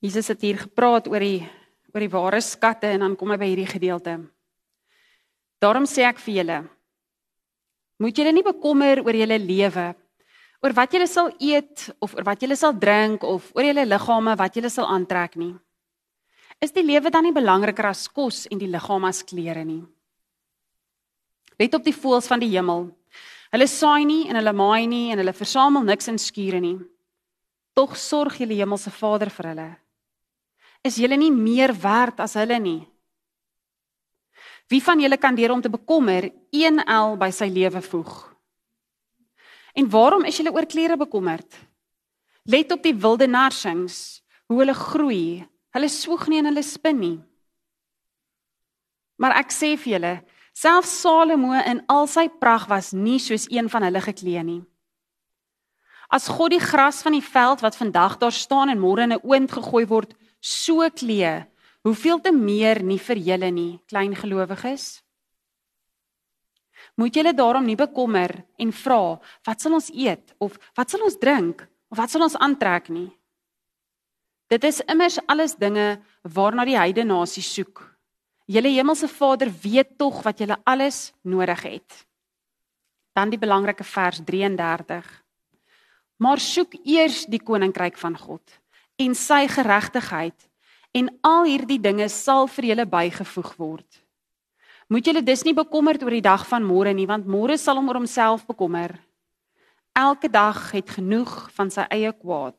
Jesus 0.06 0.30
het 0.30 0.42
hier 0.44 0.58
gepraat 0.60 1.08
oor 1.10 1.22
die 1.22 1.42
oor 1.96 2.04
die 2.04 2.12
ware 2.12 2.40
skatte 2.44 2.90
en 2.92 3.00
dan 3.00 3.14
kom 3.16 3.30
hy 3.32 3.38
by 3.40 3.46
hierdie 3.48 3.70
gedeelte. 3.70 4.18
Daarom 5.64 5.86
sê 5.88 6.04
ek 6.06 6.20
vir 6.22 6.42
julle 6.42 6.58
moet 7.96 8.18
julle 8.18 8.34
nie 8.36 8.44
bekommer 8.44 9.00
oor 9.00 9.16
julle 9.16 9.38
lewe 9.40 9.86
oor 10.60 10.74
wat 10.76 10.92
julle 10.92 11.06
sal 11.08 11.30
eet 11.40 11.86
of 12.04 12.12
oor 12.14 12.26
wat 12.28 12.44
julle 12.44 12.58
sal 12.60 12.76
drink 12.76 13.24
of 13.24 13.48
oor 13.56 13.64
julle 13.64 13.86
liggame 13.88 14.34
wat 14.38 14.58
julle 14.58 14.70
sal 14.70 14.86
aantrek 14.92 15.38
nie. 15.40 15.54
Is 16.62 16.72
die 16.76 16.84
lewe 16.84 17.10
dan 17.10 17.26
nie 17.26 17.34
belangriker 17.36 17.88
as 17.90 18.06
kos 18.08 18.44
en 18.50 18.60
die 18.60 18.70
liggaam 18.70 19.08
as 19.08 19.24
klere 19.26 19.64
nie? 19.64 19.82
Let 21.58 21.74
op 21.74 21.84
die 21.84 21.96
voëls 21.96 22.28
van 22.28 22.44
die 22.44 22.52
hemel. 22.52 22.90
Hulle 23.52 23.68
saai 23.70 24.04
nie 24.04 24.28
en 24.28 24.38
hulle 24.38 24.52
maai 24.52 24.86
nie 24.86 25.10
en 25.12 25.22
hulle 25.22 25.34
versamel 25.36 25.88
niks 25.88 26.12
in 26.12 26.20
skure 26.20 26.60
nie. 26.60 26.76
Tog 27.76 27.96
sorg 27.96 28.38
julle 28.40 28.60
hemelse 28.60 28.92
Vader 28.92 29.32
vir 29.32 29.52
hulle 29.54 29.68
is 30.86 30.98
julle 31.00 31.18
nie 31.18 31.32
meer 31.34 31.74
werd 31.74 32.20
as 32.24 32.36
hulle 32.38 32.58
nie? 32.62 32.80
Wie 34.70 34.82
van 34.82 35.00
julle 35.00 35.18
kan 35.18 35.36
deur 35.36 35.54
om 35.54 35.62
te 35.62 35.70
bekommer 35.70 36.30
1 36.54 36.82
el 36.86 37.16
by 37.20 37.30
sy 37.34 37.46
lewe 37.52 37.82
voeg? 37.82 38.14
En 39.76 39.90
waarom 39.92 40.24
is 40.26 40.38
julle 40.40 40.54
oor 40.54 40.66
klere 40.66 40.96
bekommerd? 40.98 41.46
Let 42.46 42.72
op 42.72 42.82
die 42.82 42.94
wilde 42.94 43.26
narsings, 43.26 44.22
hoe 44.46 44.62
hulle 44.62 44.74
groei. 44.74 45.44
Hulle 45.74 45.90
swoeg 45.92 46.28
nie 46.30 46.40
en 46.40 46.48
hulle 46.50 46.62
spin 46.64 46.98
nie. 46.98 47.16
Maar 49.20 49.36
ek 49.42 49.52
sê 49.52 49.74
vir 49.76 49.96
julle, 49.96 50.14
selfs 50.56 50.94
Salomo 51.02 51.52
in 51.58 51.82
al 51.92 52.08
sy 52.08 52.26
pragt 52.40 52.70
was 52.70 52.92
nie 52.96 53.18
soos 53.20 53.46
een 53.52 53.68
van 53.72 53.84
hulle 53.86 54.02
geklee 54.04 54.42
nie. 54.44 54.62
As 56.08 56.28
God 56.30 56.54
die 56.54 56.62
gras 56.62 57.02
van 57.02 57.16
die 57.16 57.24
veld 57.24 57.64
wat 57.64 57.76
vandag 57.76 58.16
daar 58.22 58.32
staan 58.32 58.70
en 58.70 58.80
môre 58.80 59.02
in 59.04 59.12
'n 59.12 59.24
oond 59.24 59.52
gegooi 59.52 59.86
word, 59.86 60.14
so 60.46 60.86
klee, 60.94 61.42
hoeveel 61.82 62.20
te 62.22 62.32
meer 62.34 62.82
nie 62.82 63.00
vir 63.02 63.18
julle 63.18 63.50
nie, 63.50 63.72
klein 63.90 64.14
gelowiges? 64.14 65.02
Moet 66.96 67.18
julle 67.18 67.32
daarom 67.36 67.66
nie 67.66 67.76
bekommer 67.76 68.32
en 68.60 68.72
vra, 68.72 69.16
wat 69.46 69.62
sal 69.62 69.76
ons 69.76 69.90
eet 69.92 70.34
of 70.40 70.56
wat 70.78 70.92
sal 70.92 71.04
ons 71.06 71.18
drink 71.20 71.64
of 71.90 71.98
wat 71.98 72.12
sal 72.12 72.24
ons 72.26 72.38
aantrek 72.38 72.90
nie? 72.94 73.08
Dit 74.46 74.64
is 74.64 74.78
immers 74.86 75.18
alles 75.26 75.56
dinge 75.58 75.96
waarna 76.22 76.64
die 76.68 76.78
heidene 76.78 77.10
nasies 77.10 77.48
soek. 77.56 77.82
Julle 78.46 78.70
hemelse 78.70 79.08
Vader 79.10 79.50
weet 79.50 79.96
tog 79.98 80.20
wat 80.22 80.38
julle 80.38 80.60
alles 80.62 81.10
nodig 81.26 81.64
het. 81.66 82.04
Dan 83.16 83.32
die 83.32 83.40
belangrike 83.42 83.84
vers 83.84 84.20
33. 84.22 85.08
Maar 86.22 86.40
soek 86.40 86.76
eers 86.86 87.24
die 87.26 87.42
koninkryk 87.42 87.98
van 87.98 88.14
God 88.20 88.60
en 88.96 89.14
sy 89.14 89.44
geregtigheid 89.48 90.48
en 90.96 91.10
al 91.26 91.44
hierdie 91.44 91.80
dinge 91.80 92.08
sal 92.12 92.48
vir 92.48 92.70
julle 92.72 92.86
bygevoeg 92.88 93.52
word. 93.60 94.02
Moet 94.88 95.08
julle 95.10 95.22
dus 95.22 95.42
nie 95.44 95.56
bekommerd 95.56 96.04
oor 96.06 96.14
die 96.14 96.24
dag 96.24 96.46
van 96.48 96.64
môre 96.64 96.94
nie 96.94 97.08
want 97.10 97.26
môre 97.28 97.58
sal 97.58 97.80
hom 97.80 97.90
oor 97.90 98.00
homself 98.00 98.46
bekommer. 98.46 98.94
Elke 99.96 100.28
dag 100.28 100.70
het 100.76 100.90
genoeg 100.98 101.32
van 101.56 101.72
sy 101.72 101.86
eie 101.90 102.12
kwaad. 102.12 102.56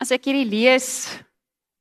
As 0.00 0.10
ek 0.14 0.30
hierdie 0.30 0.48
lees, 0.48 1.04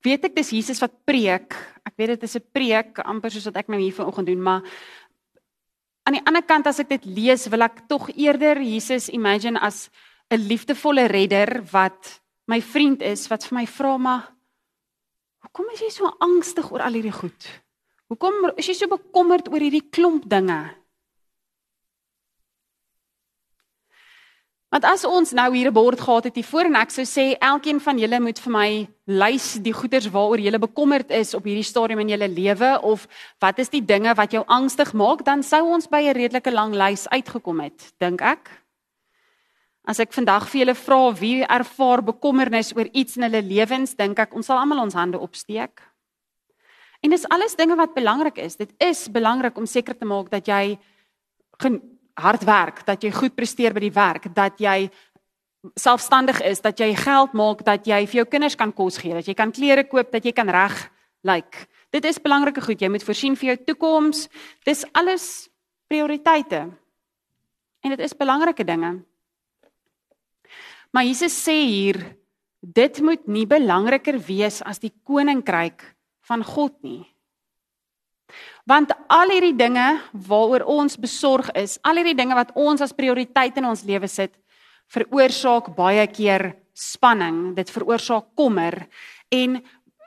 weet 0.04 0.28
ek 0.28 0.36
dis 0.36 0.52
Jesus 0.54 0.82
wat 0.84 0.94
preek. 1.08 1.56
Ek 1.88 1.96
weet 1.98 2.18
dit 2.18 2.24
is 2.28 2.36
'n 2.36 2.46
preek 2.54 3.00
amper 3.06 3.32
soos 3.32 3.46
wat 3.46 3.58
ek 3.64 3.70
nou 3.70 3.80
hier 3.80 3.94
vanoggend 3.94 4.28
doen, 4.28 4.42
maar 4.42 4.62
aan 6.04 6.18
die 6.18 6.26
ander 6.26 6.44
kant 6.46 6.68
as 6.68 6.80
ek 6.80 6.90
dit 6.90 7.06
lees, 7.06 7.48
wil 7.52 7.62
ek 7.62 7.86
tog 7.88 8.10
eerder 8.16 8.62
Jesus 8.62 9.10
imagine 9.10 9.60
as 9.60 9.90
'n 10.32 10.48
liefdevolle 10.48 11.08
redder 11.08 11.62
wat 11.72 12.22
my 12.48 12.62
vriend 12.62 13.02
is 13.02 13.28
wat 13.28 13.46
vir 13.46 13.56
my 13.56 13.66
vra 13.66 13.98
maar 13.98 14.32
hoekom 15.44 15.70
is 15.74 15.82
jy 15.82 15.90
so 15.90 16.12
angstig 16.20 16.72
oor 16.72 16.82
al 16.82 16.94
hierdie 16.94 17.12
goed? 17.12 17.48
Hoekom 18.08 18.52
is 18.58 18.68
jy 18.68 18.74
so 18.74 18.88
bekommerd 18.88 19.48
oor 19.48 19.60
hierdie 19.60 19.90
klomp 19.90 20.28
dinge? 20.30 20.81
Want 24.72 24.86
as 24.88 25.02
ons 25.04 25.34
nou 25.36 25.50
hier 25.52 25.68
'n 25.68 25.74
bord 25.74 26.00
gehad 26.00 26.24
het 26.24 26.36
hier 26.36 26.48
voor 26.48 26.64
en 26.64 26.76
ek 26.76 26.92
sou 26.92 27.04
sê 27.04 27.36
elkeen 27.40 27.80
van 27.80 27.98
julle 28.00 28.20
moet 28.20 28.40
vir 28.40 28.52
my 28.52 28.88
lys 29.06 29.60
die 29.60 29.74
goeders 29.74 30.08
waaroor 30.08 30.40
julle 30.40 30.60
bekommerd 30.60 31.12
is 31.12 31.34
op 31.34 31.44
hierdie 31.44 31.64
stadium 31.64 32.00
in 32.00 32.08
julle 32.08 32.28
lewe 32.28 32.80
of 32.82 33.08
wat 33.40 33.60
is 33.60 33.70
die 33.70 33.86
dinge 33.86 34.16
wat 34.16 34.32
jou 34.32 34.44
angstig 34.48 34.94
maak, 34.94 35.26
dan 35.26 35.44
sou 35.44 35.74
ons 35.74 35.88
by 35.88 36.02
'n 36.02 36.16
redelike 36.16 36.52
lang 36.52 36.74
lys 36.74 37.08
uitgekom 37.10 37.60
het, 37.60 37.94
dink 38.00 38.22
ek. 38.22 38.50
As 39.84 40.00
ek 40.00 40.14
vandag 40.14 40.48
vir 40.48 40.60
julle 40.60 40.76
vra 40.76 41.14
wie 41.14 41.44
ervaar 41.44 42.02
bekommernis 42.02 42.74
oor 42.76 42.88
iets 42.94 43.18
in 43.18 43.24
hulle 43.24 43.42
lewens, 43.42 43.96
dink 43.96 44.20
ek 44.20 44.34
ons 44.34 44.46
sal 44.46 44.58
almal 44.58 44.84
ons 44.84 44.94
hande 44.94 45.20
opsteek. 45.20 45.82
En 47.04 47.10
dis 47.10 47.28
alles 47.30 47.56
dinge 47.56 47.76
wat 47.76 47.94
belangrik 47.94 48.38
is. 48.38 48.56
Dit 48.56 48.72
is 48.80 49.10
belangrik 49.10 49.58
om 49.58 49.66
seker 49.66 49.98
te 49.98 50.06
maak 50.06 50.30
dat 50.30 50.46
jy 50.46 50.78
hard 52.18 52.44
werk, 52.44 52.86
dat 52.86 53.04
jy 53.04 53.12
goed 53.12 53.36
presteer 53.36 53.74
by 53.74 53.84
die 53.84 53.94
werk, 53.96 54.30
dat 54.36 54.60
jy 54.62 54.90
selfstandig 55.78 56.42
is, 56.42 56.62
dat 56.62 56.80
jy 56.80 56.96
geld 56.98 57.34
maak, 57.38 57.62
dat 57.66 57.86
jy 57.88 58.06
vir 58.08 58.24
jou 58.24 58.26
kinders 58.26 58.58
kan 58.58 58.74
kos 58.74 58.98
gee, 58.98 59.14
dat 59.14 59.28
jy 59.28 59.36
kan 59.38 59.52
klere 59.54 59.84
koop, 59.88 60.12
dat 60.12 60.26
jy 60.26 60.34
kan 60.34 60.50
reg 60.50 60.90
lyk. 61.22 61.46
Like. 61.46 61.68
Dit 61.92 62.06
is 62.08 62.22
belangrike 62.24 62.64
goed. 62.64 62.80
Jy 62.80 62.88
moet 62.88 63.04
voorsien 63.04 63.36
vir 63.36 63.52
jou 63.52 63.58
toekoms. 63.72 64.28
Dis 64.64 64.86
alles 64.96 65.26
prioriteite. 65.92 66.70
En 67.84 67.94
dit 67.94 68.00
is 68.00 68.16
belangrike 68.16 68.64
dinge. 68.64 68.94
Maar 70.92 71.08
Jesus 71.08 71.36
sê 71.36 71.58
hier 71.68 72.00
dit 72.62 73.02
moet 73.02 73.28
nie 73.28 73.48
belangriker 73.50 74.20
wees 74.22 74.62
as 74.64 74.80
die 74.80 74.94
koninkryk 75.04 75.84
van 76.30 76.44
God 76.46 76.78
nie. 76.86 77.04
Want 78.72 78.94
al 79.12 79.34
hierdie 79.34 79.56
dinge 79.58 80.00
waaroor 80.14 80.64
ons 80.70 80.96
besorg 80.96 81.50
is, 81.60 81.76
al 81.84 82.00
hierdie 82.00 82.16
dinge 82.16 82.38
wat 82.38 82.54
ons 82.56 82.80
as 82.84 82.94
prioriteit 82.96 83.58
in 83.60 83.68
ons 83.68 83.84
lewe 83.84 84.08
sit, 84.08 84.32
veroorsaak 84.92 85.74
baie 85.76 86.06
keer 86.08 86.54
spanning. 86.72 87.52
Dit 87.58 87.72
veroorsaak 87.74 88.30
kommer 88.40 88.86
en 89.34 89.58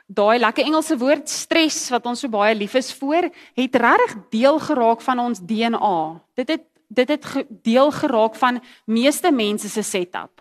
daai 0.09 0.39
lekker 0.41 0.65
Engelse 0.65 0.97
woord 1.01 1.29
stres 1.29 1.83
wat 1.93 2.07
ons 2.09 2.23
so 2.25 2.33
baie 2.33 2.55
lief 2.57 2.77
is 2.81 2.89
voor, 2.97 3.29
het 3.57 3.77
regtig 3.85 4.17
deel 4.33 4.61
geraak 4.61 5.05
van 5.05 5.21
ons 5.27 5.43
DNA. 5.45 5.99
Dit 6.41 6.55
het 6.57 6.71
dit 6.95 7.11
het 7.11 7.25
deel 7.65 7.91
geraak 7.91 8.37
van 8.39 8.61
meeste 8.87 9.33
mense 9.33 9.69
se 9.69 9.83
setup. 9.83 10.41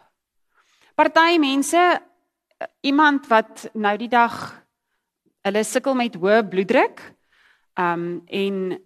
Party 0.94 1.40
mense 1.42 1.82
iemand 2.86 3.26
wat 3.32 3.66
nou 3.74 3.96
die 3.98 4.12
dag 4.12 4.36
hulle 5.48 5.64
sukkel 5.66 5.96
met 5.98 6.20
hoë 6.20 6.44
bloeddruk, 6.52 7.02
um 7.80 8.24
en 8.28 8.80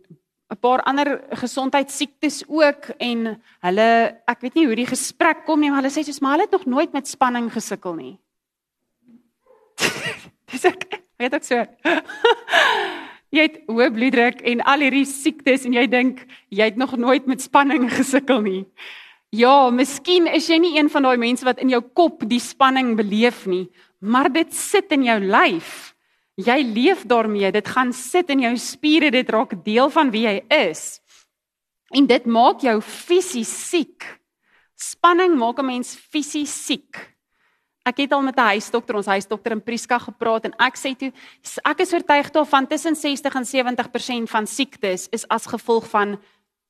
'n 0.48 0.60
paar 0.60 0.82
ander 0.84 1.24
gesondheidsiektes 1.32 2.44
ook 2.48 2.89
en 2.98 3.41
hulle 3.60 3.89
ek 4.25 4.41
weet 4.41 4.53
nie 4.56 4.65
hoe 4.65 4.75
die 4.75 4.88
gesprek 4.88 5.44
kom 5.46 5.60
nie 5.60 5.70
maar 5.70 5.82
hulle 5.82 5.91
sê 5.91 6.03
soos 6.03 6.22
maar 6.22 6.38
hulle 6.38 6.48
het 6.48 6.56
nog 6.56 6.65
nooit 6.65 6.94
met 6.94 7.08
spanning 7.08 7.51
gesukkel 7.51 7.96
nie. 7.96 8.15
Dis 10.51 10.65
ek 10.65 11.01
weet 11.20 11.34
ek 11.34 11.44
so. 11.44 11.65
jy 13.36 13.44
het 13.44 13.60
hoë 13.67 13.89
bloeddruk 13.91 14.39
en 14.48 14.63
al 14.63 14.86
hierdie 14.86 15.08
siektes 15.10 15.65
en 15.67 15.75
jy 15.75 15.84
dink 15.91 16.24
jy 16.48 16.70
het 16.70 16.79
nog 16.79 16.96
nooit 16.98 17.27
met 17.27 17.44
spanning 17.44 17.89
gesukkel 18.00 18.41
nie. 18.46 18.63
Ja, 19.36 19.70
miskien 19.70 20.29
is 20.32 20.48
jy 20.48 20.62
nie 20.63 20.77
een 20.77 20.88
van 20.89 21.03
daai 21.03 21.17
mense 21.20 21.44
wat 21.46 21.60
in 21.60 21.74
jou 21.74 21.82
kop 21.84 22.24
die 22.29 22.39
spanning 22.39 22.96
beleef 22.96 23.44
nie, 23.51 23.65
maar 24.00 24.32
dit 24.32 24.53
sit 24.56 24.94
in 24.96 25.03
jou 25.03 25.20
lyf. 25.20 25.91
Jy 26.38 26.62
leef 26.70 27.01
daarmee, 27.10 27.50
dit 27.51 27.67
gaan 27.67 27.89
sit 27.94 28.29
in 28.29 28.44
jou 28.46 28.53
spiere, 28.62 29.10
dit 29.10 29.29
raak 29.29 29.56
deel 29.65 29.89
van 29.89 30.12
wie 30.13 30.27
jy 30.27 30.36
is. 30.53 31.00
En 31.98 32.06
dit 32.06 32.25
maak 32.29 32.62
jou 32.62 32.75
fisies 32.82 33.50
siek. 33.50 34.06
Spanning 34.77 35.34
maak 35.34 35.58
'n 35.60 35.65
mens 35.65 35.96
fisies 35.96 36.53
siek. 36.65 37.17
Ek 37.86 37.98
het 37.98 38.12
al 38.12 38.22
met 38.22 38.38
'n 38.38 38.53
huisdokter, 38.53 38.96
ons 38.96 39.06
huisdokter 39.06 39.51
in 39.51 39.63
Prieska 39.63 39.98
gepraat 39.98 40.46
en 40.46 40.53
ek 40.60 40.75
sê 40.75 40.96
toe 40.96 41.12
ek 41.65 41.79
is 41.79 41.94
oortuig 41.94 42.32
daarvan 42.32 42.67
tussen 42.67 42.96
60 42.96 43.36
en 43.36 43.46
70% 43.46 44.29
van 44.29 44.48
siektes 44.48 45.08
is 45.12 45.27
as 45.27 45.46
gevolg 45.48 45.89
van 45.89 46.20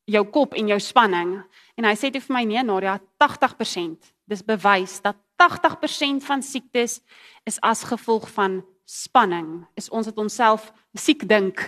jou 0.05 0.23
kop 0.25 0.53
en 0.53 0.67
jou 0.67 0.79
spanning. 0.79 1.43
En 1.75 1.83
hy 1.83 1.95
sê 1.95 2.11
toe 2.11 2.21
vir 2.21 2.33
my 2.33 2.43
nee 2.43 2.63
Nadia, 2.63 2.99
80%. 3.17 4.13
Dis 4.25 4.43
bewys 4.43 5.01
dat 5.01 5.15
80% 5.35 6.23
van 6.23 6.41
siektes 6.41 7.01
is 7.43 7.59
as 7.61 7.83
gevolg 7.83 8.29
van 8.29 8.63
spanning 8.87 9.65
is 9.75 9.91
ons 9.91 10.07
het 10.07 10.17
onsself 10.17 10.71
siek 10.95 11.27
dink. 11.27 11.59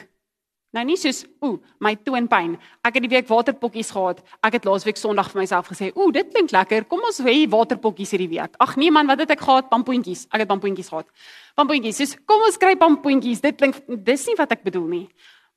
Nou 0.69 0.83
nie 0.85 0.99
soos 1.01 1.23
ooh, 1.41 1.57
my 1.81 1.95
toonpyn. 2.05 2.53
Ek 2.85 2.99
het 2.99 3.03
die 3.03 3.09
week 3.09 3.25
waterpokkies 3.27 3.89
gehad. 3.95 4.21
Ek 4.45 4.59
het 4.59 4.67
laasweek 4.69 4.99
Sondag 5.01 5.31
vir 5.33 5.41
myself 5.41 5.71
gesê, 5.71 5.89
ooh, 5.95 6.11
dit 6.13 6.29
klink 6.29 6.53
lekker. 6.53 6.85
Kom 6.91 7.01
ons 7.07 7.17
hê 7.25 7.33
waterpokkies 7.49 8.13
hierdie 8.13 8.29
week. 8.35 8.53
Ag 8.61 8.75
nee 8.77 8.93
man, 8.93 9.09
wat 9.09 9.23
het 9.25 9.33
ek 9.33 9.41
gehad? 9.41 9.67
Pampoentjies. 9.71 10.27
Ek 10.29 10.45
het 10.45 10.51
pampoentjies 10.51 10.93
gehad. 10.93 11.09
Pampoentjies. 11.57 12.03
Dis 12.03 12.15
kom 12.29 12.45
ons 12.45 12.61
kry 12.61 12.75
pampoentjies. 12.77 13.41
Dit 13.41 13.57
klink 13.57 13.81
dis 14.05 14.27
nie 14.29 14.37
wat 14.37 14.53
ek 14.53 14.61
bedoel 14.67 14.87
nie. 14.93 15.05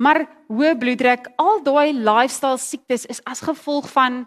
Maar 0.00 0.24
hoë 0.48 0.74
bloeddruk, 0.80 1.28
al 1.38 1.60
daai 1.62 1.92
lifestyle 1.92 2.58
siektes 2.58 3.04
is 3.12 3.20
as 3.28 3.44
gevolg 3.44 3.90
van 3.92 4.24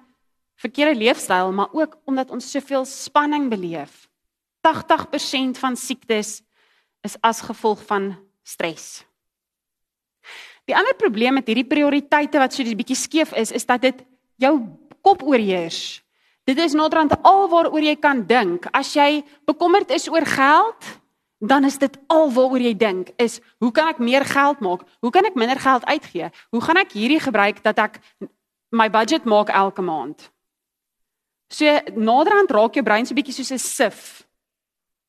verkeerde 0.61 1.01
leefstyl, 1.01 1.49
maar 1.51 1.73
ook 1.73 1.97
omdat 2.05 2.29
ons 2.31 2.45
soveel 2.45 2.85
spanning 2.85 3.49
beleef. 3.49 4.05
80% 4.65 5.57
van 5.57 5.75
siektes 5.75 6.44
is 7.05 7.17
as 7.21 7.43
gevolg 7.45 7.83
van 7.85 8.13
stres. 8.43 9.05
Die 10.65 10.75
ander 10.75 10.97
probleem 10.97 11.37
met 11.37 11.47
hierdie 11.47 11.67
prioriteite 11.69 12.41
wat 12.41 12.53
so 12.53 12.63
'n 12.63 12.77
bietjie 12.77 12.97
skeef 12.97 13.33
is, 13.33 13.51
is 13.51 13.65
dat 13.65 13.81
dit 13.81 14.05
jou 14.41 14.65
kop 15.01 15.21
oorheers. 15.23 16.01
Dit 16.45 16.57
is 16.57 16.73
naderhand 16.73 17.13
alwaaroor 17.21 17.81
jy 17.81 17.95
kan 17.95 18.25
dink. 18.25 18.65
As 18.71 18.93
jy 18.93 19.23
bekommerd 19.45 19.89
is 19.91 20.09
oor 20.09 20.25
geld, 20.25 20.81
dan 21.39 21.65
is 21.65 21.77
dit 21.77 21.97
alwaaroor 22.07 22.61
jy 22.61 22.73
dink 22.77 23.09
is 23.17 23.39
hoe 23.59 23.71
kan 23.71 23.87
ek 23.87 23.99
meer 23.99 24.25
geld 24.25 24.59
maak? 24.59 24.85
Hoe 25.01 25.11
kan 25.11 25.25
ek 25.25 25.35
minder 25.35 25.59
geld 25.59 25.85
uitgee? 25.85 26.29
Hoe 26.49 26.61
gaan 26.61 26.77
ek 26.77 26.91
hierdie 26.91 27.19
gebruik 27.19 27.63
dat 27.63 27.77
ek 27.77 27.99
my 28.69 28.89
budget 28.89 29.25
maak 29.25 29.49
elke 29.49 29.81
maand? 29.81 30.31
So 31.49 31.65
naderhand 31.95 32.51
raak 32.51 32.73
jou 32.73 32.83
brein 32.83 33.05
so 33.05 33.13
bietjie 33.13 33.33
soos 33.33 33.51
'n 33.51 33.59
sif 33.59 34.25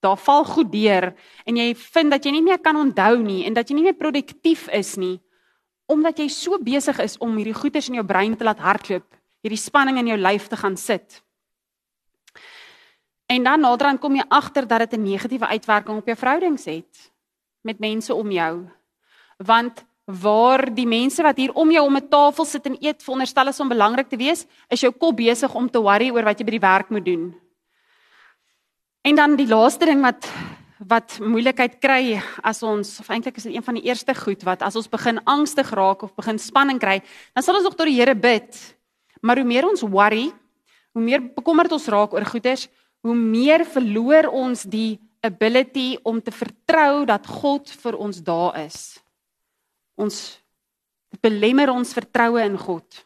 daar 0.06 0.20
val 0.22 0.44
goed 0.46 0.70
deur 0.72 1.10
en 1.44 1.58
jy 1.58 1.74
vind 1.74 2.14
dat 2.14 2.24
jy 2.24 2.32
nie 2.38 2.46
meer 2.46 2.62
kan 2.62 2.78
onthou 2.78 3.16
nie 3.22 3.44
en 3.46 3.54
dat 3.54 3.68
jy 3.68 3.76
nie 3.76 3.88
meer 3.90 3.98
produktief 3.98 4.68
is 4.72 4.94
nie 4.96 5.16
omdat 5.86 6.18
jy 6.18 6.26
so 6.32 6.58
besig 6.62 6.98
is 7.02 7.14
om 7.22 7.36
hierdie 7.38 7.54
goeters 7.54 7.88
in 7.90 8.00
jou 8.00 8.06
brein 8.06 8.34
te 8.36 8.44
laat 8.46 8.62
hardloop, 8.62 9.06
hierdie 9.46 9.60
spanning 9.60 10.00
in 10.02 10.10
jou 10.10 10.18
lyf 10.18 10.48
te 10.50 10.58
gaan 10.58 10.76
sit. 10.76 11.20
En 13.30 13.46
dan 13.46 13.62
naderhand 13.62 14.02
kom 14.02 14.14
jy 14.18 14.26
agter 14.28 14.66
dat 14.66 14.86
dit 14.86 14.98
'n 14.98 15.02
negatiewe 15.02 15.46
uitwerking 15.46 15.98
op 15.98 16.06
jou 16.06 16.16
verhoudings 16.16 16.64
het 16.64 17.12
met 17.62 17.78
mense 17.78 18.14
om 18.14 18.30
jou. 18.30 18.70
Want 19.38 19.84
waar 20.04 20.74
die 20.74 20.86
mense 20.86 21.22
wat 21.22 21.36
hier 21.36 21.52
om 21.52 21.70
jou 21.70 21.86
om 21.86 21.96
'n 21.96 22.08
tafel 22.08 22.44
sit 22.44 22.66
en 22.66 22.76
eet, 22.80 23.02
veronderstel 23.02 23.48
is 23.48 23.60
om 23.60 23.68
belangrik 23.68 24.08
te 24.08 24.16
wees, 24.16 24.46
is 24.68 24.80
jou 24.80 24.92
kop 24.92 25.16
besig 25.16 25.54
om 25.54 25.70
te 25.70 25.80
worry 25.80 26.10
oor 26.10 26.24
wat 26.24 26.38
jy 26.38 26.44
by 26.44 26.50
die 26.50 26.68
werk 26.68 26.90
moet 26.90 27.04
doen. 27.04 27.34
En 29.06 29.14
dan 29.14 29.36
die 29.38 29.46
laaste 29.46 29.86
ding 29.86 30.02
wat 30.02 30.26
wat 30.86 31.16
moeilikheid 31.24 31.78
kry 31.80 32.18
as 32.44 32.60
ons 32.66 32.98
of 33.00 33.06
eintlik 33.10 33.38
is 33.40 33.46
dit 33.48 33.54
een 33.54 33.64
van 33.64 33.78
die 33.78 33.86
eerste 33.88 34.12
goed 34.14 34.42
wat 34.44 34.60
as 34.66 34.76
ons 34.76 34.90
begin 34.92 35.16
angstig 35.24 35.70
raak 35.74 36.02
of 36.04 36.12
begin 36.14 36.36
spanning 36.38 36.78
kry, 36.78 36.98
dan 37.34 37.42
sal 37.42 37.56
ons 37.56 37.64
nog 37.64 37.74
tot 37.78 37.88
die 37.88 37.96
Here 37.96 38.14
bid. 38.14 38.58
Maar 39.24 39.40
hoe 39.40 39.46
meer 39.48 39.66
ons 39.66 39.86
worry, 39.86 40.26
hoe 40.92 41.02
meer 41.02 41.24
bekommerd 41.38 41.72
ons 41.72 41.88
raak 41.90 42.12
oor 42.12 42.26
goeders, 42.28 42.66
hoe 43.06 43.16
meer 43.16 43.64
verloor 43.64 44.28
ons 44.28 44.66
die 44.68 44.98
ability 45.24 45.96
om 46.04 46.20
te 46.20 46.34
vertrou 46.34 47.06
dat 47.08 47.26
God 47.26 47.72
vir 47.72 47.96
ons 47.96 48.20
daar 48.26 48.58
is. 48.66 48.98
Ons 49.96 50.20
belemmer 51.22 51.72
ons 51.72 51.94
vertroue 51.96 52.42
in 52.44 52.58
God. 52.58 53.05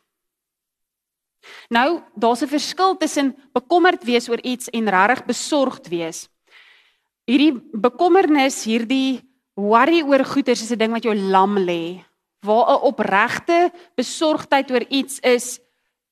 Nou, 1.69 2.03
daar's 2.15 2.43
'n 2.43 2.49
verskil 2.49 2.97
tussen 2.97 3.37
bekommerd 3.53 4.05
wees 4.05 4.29
oor 4.29 4.41
iets 4.43 4.69
en 4.69 4.89
regtig 4.89 5.25
besorgd 5.25 5.89
wees. 5.89 6.29
Hierdie 7.25 7.61
bekommernis, 7.73 8.65
hierdie 8.65 9.23
worry 9.55 10.03
oor 10.03 10.25
goeders 10.25 10.63
is 10.63 10.73
'n 10.73 10.79
ding 10.79 10.93
wat 10.93 11.03
jou 11.03 11.15
lam 11.15 11.59
lê. 11.59 12.05
Waar 12.41 12.71
'n 12.71 12.83
opregte 12.83 13.73
besorgdheid 13.95 14.71
oor 14.71 14.85
iets 14.89 15.19
is, 15.21 15.61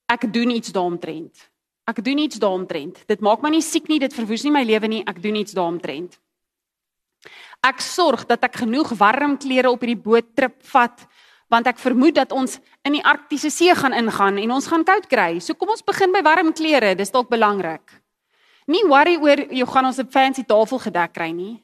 ek 0.07 0.33
doen 0.33 0.49
iets 0.49 0.71
daaromtrent. 0.71 1.49
Ek 1.85 2.03
doen 2.03 2.17
iets 2.17 2.39
daaromtrent. 2.39 3.07
Dit 3.07 3.19
maak 3.19 3.41
my 3.41 3.49
nie 3.49 3.61
siek 3.61 3.87
nie, 3.87 3.99
dit 3.99 4.13
verwoes 4.13 4.43
nie 4.43 4.51
my 4.51 4.63
lewe 4.63 4.87
nie, 4.87 5.03
ek 5.05 5.21
doen 5.21 5.35
iets 5.35 5.53
daaromtrent. 5.53 6.19
Ek 7.65 7.81
sorg 7.81 8.25
dat 8.25 8.43
ek 8.43 8.61
genoeg 8.61 8.93
warm 8.97 9.37
klere 9.37 9.71
op 9.71 9.81
hierdie 9.81 10.03
boottrip 10.03 10.61
vat 10.71 11.07
want 11.49 11.67
ek 11.67 11.81
vermoed 11.81 12.15
dat 12.15 12.31
ons 12.31 12.59
in 12.85 12.93
die 12.93 13.03
Arktiese 13.05 13.49
See 13.49 13.73
gaan 13.75 13.95
ingaan 13.97 14.37
en 14.37 14.51
ons 14.53 14.67
gaan 14.69 14.85
koud 14.85 15.07
kry. 15.09 15.39
So 15.41 15.57
kom 15.57 15.73
ons 15.73 15.85
begin 15.85 16.13
by 16.13 16.21
warm 16.25 16.53
klere, 16.53 16.93
dis 16.95 17.11
dalk 17.11 17.29
belangrik. 17.29 17.97
Nie 18.69 18.85
worry 18.85 19.17
oor 19.17 19.41
jy 19.49 19.65
gaan 19.65 19.89
ons 19.89 19.99
'n 19.99 20.07
fancy 20.07 20.43
tafel 20.43 20.79
gedek 20.79 21.13
kry 21.13 21.31
nie. 21.31 21.63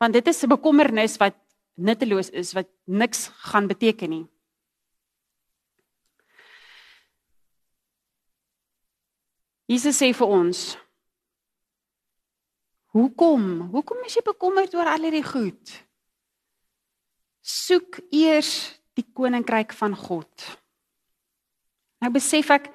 Want 0.00 0.12
dit 0.12 0.28
is 0.28 0.42
'n 0.42 0.48
bekommernis 0.48 1.16
wat 1.18 1.34
nutteloos 1.76 2.30
is, 2.30 2.52
wat 2.52 2.68
niks 2.86 3.30
gaan 3.50 3.68
beteken 3.68 4.10
nie. 4.10 4.26
Jesus 9.68 9.96
sê 9.96 10.12
vir 10.12 10.26
ons: 10.26 10.76
Hoekom? 12.92 13.70
Hoekom 13.72 14.04
is 14.04 14.16
jy 14.16 14.22
bekommerd 14.26 14.74
oor 14.74 14.90
al 14.90 15.06
hierdie 15.06 15.24
goed? 15.24 15.84
Soek 17.42 17.98
eers 18.14 18.72
die 18.94 19.04
koninkryk 19.14 19.72
van 19.74 19.96
God. 19.98 20.48
Nou 22.02 22.10
besef 22.14 22.50
ek 22.54 22.68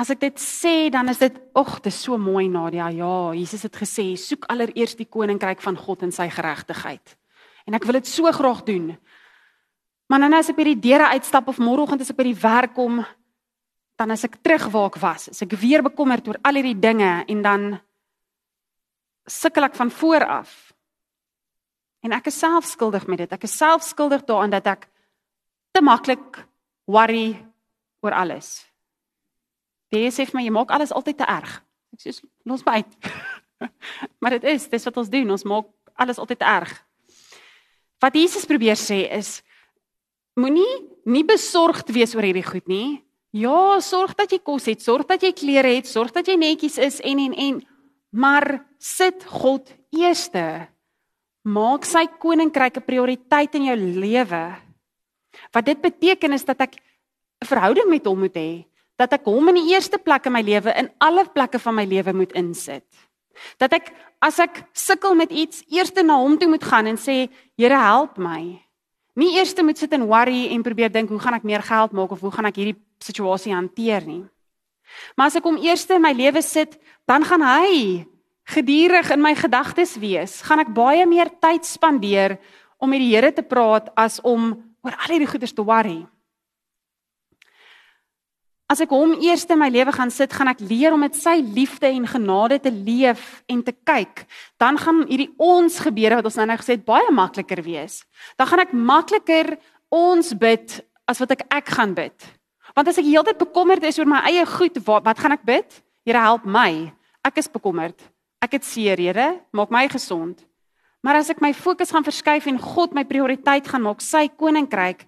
as 0.00 0.10
ek 0.14 0.22
dit 0.22 0.40
sê 0.40 0.88
dan 0.92 1.12
is 1.12 1.20
dit 1.20 1.34
ag, 1.58 1.74
dit 1.84 1.92
is 1.92 2.00
so 2.00 2.16
mooi 2.18 2.48
Nadia. 2.48 2.88
Ja, 2.90 3.32
Jesus 3.36 3.66
het 3.68 3.76
gesê, 3.76 4.14
soek 4.16 4.48
allereers 4.50 4.96
die 4.98 5.06
koninkryk 5.06 5.60
van 5.62 5.76
God 5.76 6.06
en 6.06 6.14
sy 6.14 6.30
geregtigheid. 6.32 7.16
En 7.68 7.76
ek 7.76 7.84
wil 7.86 8.00
dit 8.00 8.08
so 8.08 8.32
graag 8.32 8.64
doen. 8.66 8.94
Maar 10.10 10.24
nou 10.24 10.32
as 10.40 10.50
ek 10.50 10.58
by 10.58 10.66
die 10.72 10.80
deure 10.88 11.12
uitstap 11.14 11.46
of 11.48 11.60
môreoggend 11.62 12.02
as 12.02 12.10
ek 12.12 12.18
by 12.18 12.26
die 12.30 12.40
werk 12.42 12.74
kom, 12.76 13.02
dan 14.00 14.12
as 14.12 14.24
ek 14.26 14.40
terug 14.42 14.66
waar 14.72 14.90
ek 14.90 14.98
was, 15.02 15.28
is 15.30 15.44
ek 15.44 15.54
weer 15.60 15.84
bekommerd 15.84 16.26
oor 16.28 16.40
al 16.42 16.58
hierdie 16.58 16.78
dinge 16.80 17.12
en 17.28 17.42
dan 17.44 17.66
sukkel 19.28 19.68
ek 19.68 19.78
van 19.78 19.92
voor 19.92 20.26
af. 20.40 20.71
En 22.02 22.14
ek 22.16 22.28
is 22.32 22.38
self 22.38 22.66
skuldig 22.66 23.06
met 23.06 23.22
dit. 23.22 23.32
Ek 23.32 23.46
is 23.46 23.54
self 23.56 23.84
skuldig 23.86 24.24
daaraan 24.26 24.54
dat 24.54 24.66
ek 24.66 24.88
te 25.72 25.82
maklik 25.84 26.42
worry 26.90 27.36
oor 28.02 28.16
alles. 28.18 28.64
Die 29.92 30.08
sê 30.10 30.26
vir 30.26 30.38
my 30.38 30.46
jy 30.46 30.54
maak 30.54 30.72
alles 30.74 30.92
altyd 30.94 31.20
te 31.20 31.28
erg. 31.28 31.60
Ek 31.94 32.02
sê 32.02 32.16
los 32.48 32.64
my 32.66 32.80
uit. 32.80 32.96
maar 34.20 34.38
dit 34.38 34.48
is 34.54 34.66
dis 34.72 34.88
wat 34.88 34.98
ons 34.98 35.12
doen. 35.12 35.30
Ons 35.30 35.46
maak 35.48 35.70
alles 35.94 36.18
altyd 36.18 36.40
te 36.42 36.48
erg. 36.48 36.72
Wat 38.02 38.16
Jesus 38.18 38.48
probeer 38.50 38.78
sê 38.80 39.04
is 39.14 39.40
moenie 40.34 40.70
nie 41.06 41.24
besorgd 41.26 41.92
wees 41.94 42.16
oor 42.16 42.26
hierdie 42.26 42.46
goed 42.46 42.66
nie. 42.70 43.02
Ja, 43.32 43.78
sorg 43.80 44.12
dat 44.18 44.32
jy 44.32 44.42
kos 44.44 44.66
het, 44.68 44.82
sorg 44.84 45.06
dat 45.08 45.22
jy 45.24 45.30
klere 45.32 45.70
het, 45.78 45.88
sorg 45.88 46.12
dat 46.12 46.26
jy 46.28 46.34
netjies 46.36 46.76
is 46.82 46.98
en 47.00 47.20
en 47.22 47.36
en 47.46 47.62
maar 48.12 48.66
sit 48.76 49.24
God 49.24 49.70
eerste. 49.94 50.68
Maak 51.42 51.84
sy 51.84 52.06
koninkryk 52.06 52.78
'n 52.78 52.86
prioriteit 52.86 53.54
in 53.54 53.66
jou 53.66 53.76
lewe. 53.76 54.44
Wat 55.52 55.64
dit 55.64 55.80
beteken 55.80 56.32
is 56.32 56.44
dat 56.44 56.60
ek 56.60 56.76
'n 56.76 57.46
verhouding 57.46 57.88
met 57.88 58.06
hom 58.06 58.18
moet 58.18 58.34
hê, 58.34 58.64
dat 58.96 59.12
ek 59.12 59.24
hom 59.24 59.48
in 59.48 59.54
die 59.54 59.74
eerste 59.74 59.98
plek 59.98 60.26
in 60.26 60.32
my 60.32 60.42
lewe 60.42 60.70
in 60.78 60.90
alle 61.00 61.24
plekke 61.24 61.58
van 61.58 61.74
my 61.74 61.84
lewe 61.84 62.12
moet 62.12 62.32
insit. 62.32 62.86
Dat 63.58 63.72
ek 63.72 63.92
as 64.20 64.38
ek 64.38 64.62
sukkel 64.72 65.14
met 65.14 65.30
iets, 65.30 65.64
eerste 65.68 66.02
na 66.02 66.16
hom 66.16 66.38
toe 66.38 66.48
moet 66.48 66.62
gaan 66.62 66.86
en 66.86 66.96
sê, 66.96 67.28
Here, 67.56 67.74
help 67.74 68.18
my. 68.18 68.60
Nie 69.14 69.36
eers 69.36 69.54
moet 69.62 69.78
sit 69.78 69.92
en 69.92 70.06
worry 70.06 70.48
en 70.52 70.62
probeer 70.62 70.92
dink 70.92 71.10
hoe 71.10 71.18
gaan 71.18 71.34
ek 71.34 71.44
meer 71.44 71.62
geld 71.62 71.92
maak 71.92 72.12
of 72.12 72.20
hoe 72.20 72.30
gaan 72.30 72.46
ek 72.46 72.56
hierdie 72.56 72.80
situasie 72.98 73.52
hanteer 73.52 74.06
nie. 74.06 74.24
Maar 75.16 75.26
as 75.26 75.36
ek 75.36 75.44
hom 75.44 75.58
eers 75.60 75.84
in 75.90 76.02
my 76.02 76.12
lewe 76.12 76.42
sit, 76.42 76.78
dan 77.06 77.24
gaan 77.24 77.42
hy 77.42 78.06
gedurig 78.52 79.10
in 79.14 79.22
my 79.22 79.34
gedagtes 79.38 79.96
wees. 80.00 80.40
Gaan 80.46 80.62
ek 80.62 80.72
baie 80.74 81.06
meer 81.08 81.30
tyd 81.42 81.66
spandeer 81.68 82.36
om 82.82 82.90
met 82.92 83.02
die 83.02 83.12
Here 83.14 83.32
te 83.32 83.44
praat 83.46 83.90
as 83.98 84.20
om 84.22 84.52
oor 84.82 84.96
al 84.96 85.14
hierdie 85.14 85.30
goeders 85.30 85.54
te 85.54 85.64
worry. 85.64 86.02
As 88.72 88.80
ek 88.80 88.92
hom 88.94 89.12
eers 89.20 89.44
in 89.52 89.60
my 89.60 89.68
lewe 89.68 89.92
gaan 89.92 90.10
sit, 90.10 90.32
gaan 90.32 90.48
ek 90.48 90.62
leer 90.64 90.94
om 90.94 91.02
met 91.04 91.16
sy 91.18 91.34
liefde 91.44 91.90
en 91.90 92.06
genade 92.08 92.56
te 92.64 92.72
leef 92.72 93.42
en 93.50 93.60
te 93.60 93.74
kyk. 93.74 94.24
Dan 94.56 94.78
gaan 94.80 95.02
hierdie 95.10 95.28
ons 95.36 95.76
gebeure 95.84 96.16
wat 96.18 96.28
ons 96.30 96.38
nou 96.40 96.46
net 96.48 96.62
gesê 96.62 96.78
het 96.78 96.86
baie 96.88 97.10
makliker 97.12 97.60
wees. 97.66 98.00
Dan 98.40 98.48
gaan 98.48 98.64
ek 98.64 98.72
makliker 98.72 99.52
ons 99.92 100.32
bid 100.40 100.78
as 101.04 101.20
wat 101.20 101.36
ek 101.36 101.44
ek 101.52 101.74
gaan 101.76 101.92
bid. 101.98 102.16
Want 102.72 102.88
as 102.88 103.02
ek 103.02 103.10
heeltyd 103.10 103.42
bekommerd 103.42 103.84
is 103.84 104.00
oor 104.00 104.08
my 104.08 104.22
eie 104.30 104.46
goed, 104.48 104.80
wat, 104.86 105.04
wat 105.04 105.20
gaan 105.20 105.36
ek 105.36 105.44
bid? 105.44 105.82
Here 106.08 106.24
help 106.24 106.48
my. 106.48 106.88
Ek 107.28 107.42
is 107.42 107.52
bekommerd. 107.52 108.00
Ek 108.42 108.56
het 108.58 108.66
seer, 108.66 108.98
Here, 108.98 109.28
maak 109.54 109.70
my 109.70 109.86
gesond. 109.88 110.42
Maar 111.02 111.20
as 111.20 111.30
ek 111.30 111.40
my 111.42 111.52
fokus 111.54 111.90
gaan 111.94 112.06
verskuif 112.06 112.46
en 112.50 112.58
God 112.58 112.94
my 112.94 113.04
prioriteit 113.06 113.66
gaan 113.70 113.84
maak, 113.86 114.02
sy 114.02 114.28
koninkryk, 114.28 115.06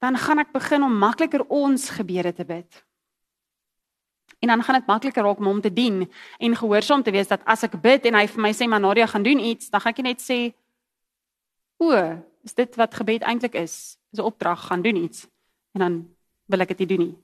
dan 0.00 0.16
gaan 0.20 0.40
ek 0.40 0.52
begin 0.52 0.84
om 0.84 0.98
makliker 1.00 1.44
ons 1.52 1.88
gebede 1.96 2.32
te 2.36 2.44
bid. 2.44 2.68
En 4.44 4.52
dan 4.52 4.62
gaan 4.62 4.80
dit 4.80 4.88
makliker 4.88 5.24
raak 5.24 5.40
om 5.40 5.48
hom 5.48 5.60
te 5.64 5.72
dien 5.72 6.04
en 6.38 6.56
gehoorsaam 6.56 7.02
te 7.02 7.12
wees 7.12 7.28
dat 7.28 7.44
as 7.48 7.64
ek 7.64 7.78
bid 7.80 8.04
en 8.08 8.18
hy 8.20 8.26
vir 8.28 8.44
my 8.44 8.52
sê 8.52 8.68
Manadia 8.68 9.08
gaan 9.08 9.24
doen 9.24 9.40
iets, 9.40 9.72
dan 9.72 9.80
gaan 9.80 9.96
ek 9.96 10.04
net 10.04 10.20
sê 10.20 10.40
o, 11.80 11.92
is 12.44 12.56
dit 12.56 12.76
wat 12.76 12.92
gebed 12.96 13.24
eintlik 13.24 13.56
is? 13.56 13.96
Dis 14.12 14.20
'n 14.20 14.28
opdrag, 14.28 14.68
gaan 14.68 14.82
doen 14.82 14.96
iets. 14.96 15.28
En 15.74 15.80
dan 15.80 15.94
wil 16.48 16.60
ek 16.60 16.68
dit 16.68 16.78
nie 16.78 16.86
doen 16.86 17.04
nie. 17.06 17.16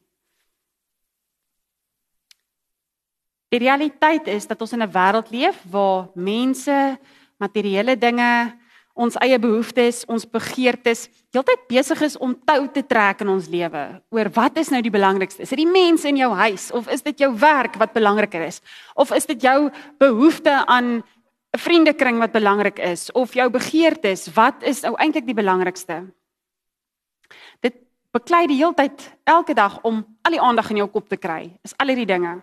Die 3.52 3.60
realiteit 3.60 4.30
is 4.32 4.46
dat 4.48 4.60
ons 4.64 4.72
in 4.72 4.82
'n 4.82 4.92
wêreld 4.92 5.30
leef 5.30 5.58
waar 5.70 6.08
mense, 6.14 6.98
materiële 7.36 7.98
dinge, 7.98 8.56
ons 8.94 9.16
eie 9.16 9.38
behoeftes, 9.38 10.04
ons 10.06 10.24
begeertes 10.24 11.08
heeltyd 11.32 11.66
besig 11.68 12.00
is 12.00 12.16
om 12.16 12.36
tou 12.44 12.68
te 12.68 12.86
trek 12.86 13.20
in 13.20 13.28
ons 13.28 13.48
lewe 13.48 14.02
oor 14.10 14.30
wat 14.30 14.56
is 14.56 14.68
nou 14.68 14.82
die 14.82 14.90
belangrikste? 14.90 15.42
Is 15.42 15.48
dit 15.48 15.58
die 15.58 15.72
mense 15.72 16.08
in 16.08 16.16
jou 16.16 16.32
huis 16.32 16.70
of 16.72 16.88
is 16.88 17.02
dit 17.02 17.18
jou 17.18 17.38
werk 17.38 17.74
wat 17.76 17.92
belangriker 17.92 18.40
is? 18.40 18.60
Of 18.94 19.12
is 19.12 19.26
dit 19.26 19.42
jou 19.42 19.70
behoefte 19.98 20.66
aan 20.66 21.02
'n 21.52 21.58
vriendekring 21.58 22.18
wat 22.18 22.32
belangrik 22.32 22.78
is 22.78 23.12
of 23.12 23.34
jou 23.34 23.50
begeertes? 23.50 24.32
Wat 24.34 24.62
is 24.62 24.84
ou 24.84 24.94
eintlik 24.96 25.26
die 25.26 25.34
belangrikste? 25.34 26.12
beklei 28.12 28.46
die 28.46 28.58
hele 28.60 28.76
tyd 28.76 29.04
elke 29.24 29.54
dag 29.56 29.78
om 29.88 30.02
al 30.22 30.36
die 30.36 30.40
aandag 30.40 30.70
in 30.70 30.82
jou 30.82 30.88
kop 30.92 31.08
te 31.08 31.16
kry. 31.16 31.48
Is 31.64 31.74
al 31.80 31.92
hierdie 31.92 32.08
dinge. 32.08 32.40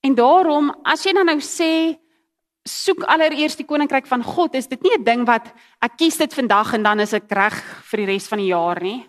En 0.00 0.14
daarom 0.16 0.70
as 0.82 1.04
jy 1.04 1.12
dan 1.16 1.28
nou 1.28 1.40
sê 1.44 1.98
soek 2.68 3.04
allereers 3.08 3.56
die 3.56 3.66
koninkryk 3.68 4.06
van 4.08 4.22
God, 4.24 4.54
is 4.54 4.68
dit 4.68 4.80
nie 4.82 4.94
'n 4.96 5.04
ding 5.04 5.26
wat 5.26 5.52
ek 5.80 5.96
kies 5.96 6.16
dit 6.16 6.32
vandag 6.34 6.74
en 6.74 6.82
dan 6.82 7.00
is 7.00 7.12
ek 7.12 7.30
reg 7.30 7.56
vir 7.90 7.96
die 7.96 8.06
res 8.06 8.28
van 8.28 8.38
die 8.38 8.52
jaar 8.52 8.80
nie. 8.80 9.06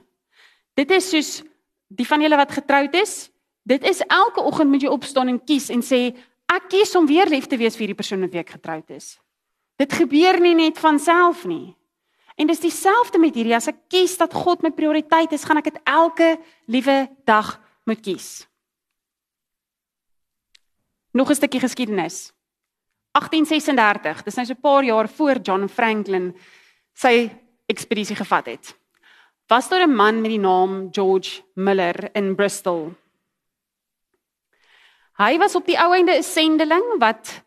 Dit 0.76 0.92
is 0.92 1.10
soos 1.10 1.44
die 1.90 2.08
van 2.08 2.22
julle 2.22 2.38
wat 2.38 2.52
getroud 2.52 2.96
is, 2.96 3.30
dit 3.68 3.84
is 3.84 4.02
elke 4.08 4.42
oggend 4.42 4.72
moet 4.72 4.82
jy 4.82 4.90
opstaan 4.90 5.28
en 5.28 5.40
kies 5.40 5.70
en 5.70 5.82
sê 5.82 6.16
ek 6.48 6.70
kies 6.70 6.96
om 6.96 7.08
weer 7.08 7.28
lief 7.28 7.48
te 7.48 7.58
wees 7.58 7.76
vir 7.76 7.88
hierdie 7.88 8.00
persoon 8.00 8.20
met 8.20 8.32
wie 8.32 8.40
ek 8.40 8.56
getroud 8.56 8.90
is. 8.90 9.20
Dit 9.78 9.94
gebeur 9.94 10.40
nie 10.40 10.56
net 10.56 10.80
van 10.80 11.00
self 11.00 11.46
nie. 11.46 11.76
En 12.38 12.48
dis 12.48 12.60
dieselfde 12.60 13.20
met 13.20 13.36
hierdie 13.36 13.56
as 13.56 13.68
ek 13.68 13.88
kies 13.90 14.18
dat 14.18 14.34
God 14.34 14.64
my 14.64 14.72
prioriteit 14.72 15.32
is, 15.32 15.44
gaan 15.44 15.58
ek 15.58 15.74
dit 15.74 15.82
elke 15.86 16.38
liewe 16.68 17.10
dag 17.26 17.60
moet 17.86 18.02
kies. 18.02 18.48
Nog 21.12 21.30
'n 21.30 21.36
stukkie 21.36 21.60
geskiedenis. 21.60 22.34
1836, 23.12 24.24
dis 24.24 24.36
nou 24.36 24.46
so 24.46 24.54
'n 24.54 24.62
paar 24.62 24.84
jaar 24.84 25.10
voor 25.10 25.38
John 25.42 25.68
Franklin 25.68 26.36
sy 26.94 27.30
ekspedisie 27.66 28.16
gevat 28.16 28.46
het. 28.46 28.76
Was 29.48 29.70
daar 29.70 29.88
'n 29.88 29.96
man 29.96 30.22
met 30.22 30.32
die 30.32 30.40
naam 30.40 30.88
George 30.92 31.42
Miller 31.56 32.10
in 32.16 32.36
Bristol. 32.36 32.94
Hy 35.18 35.38
was 35.38 35.56
op 35.56 35.66
die 35.66 35.78
ou 35.78 35.94
einde 35.94 36.18
'n 36.18 36.24
sendeling 36.24 37.00
wat 37.00 37.44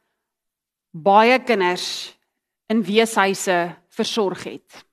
baie 0.90 1.38
kinders 1.42 2.18
in 2.66 2.83
weeshuise 2.83 3.74
versorg 3.88 4.44
het. 4.44 4.85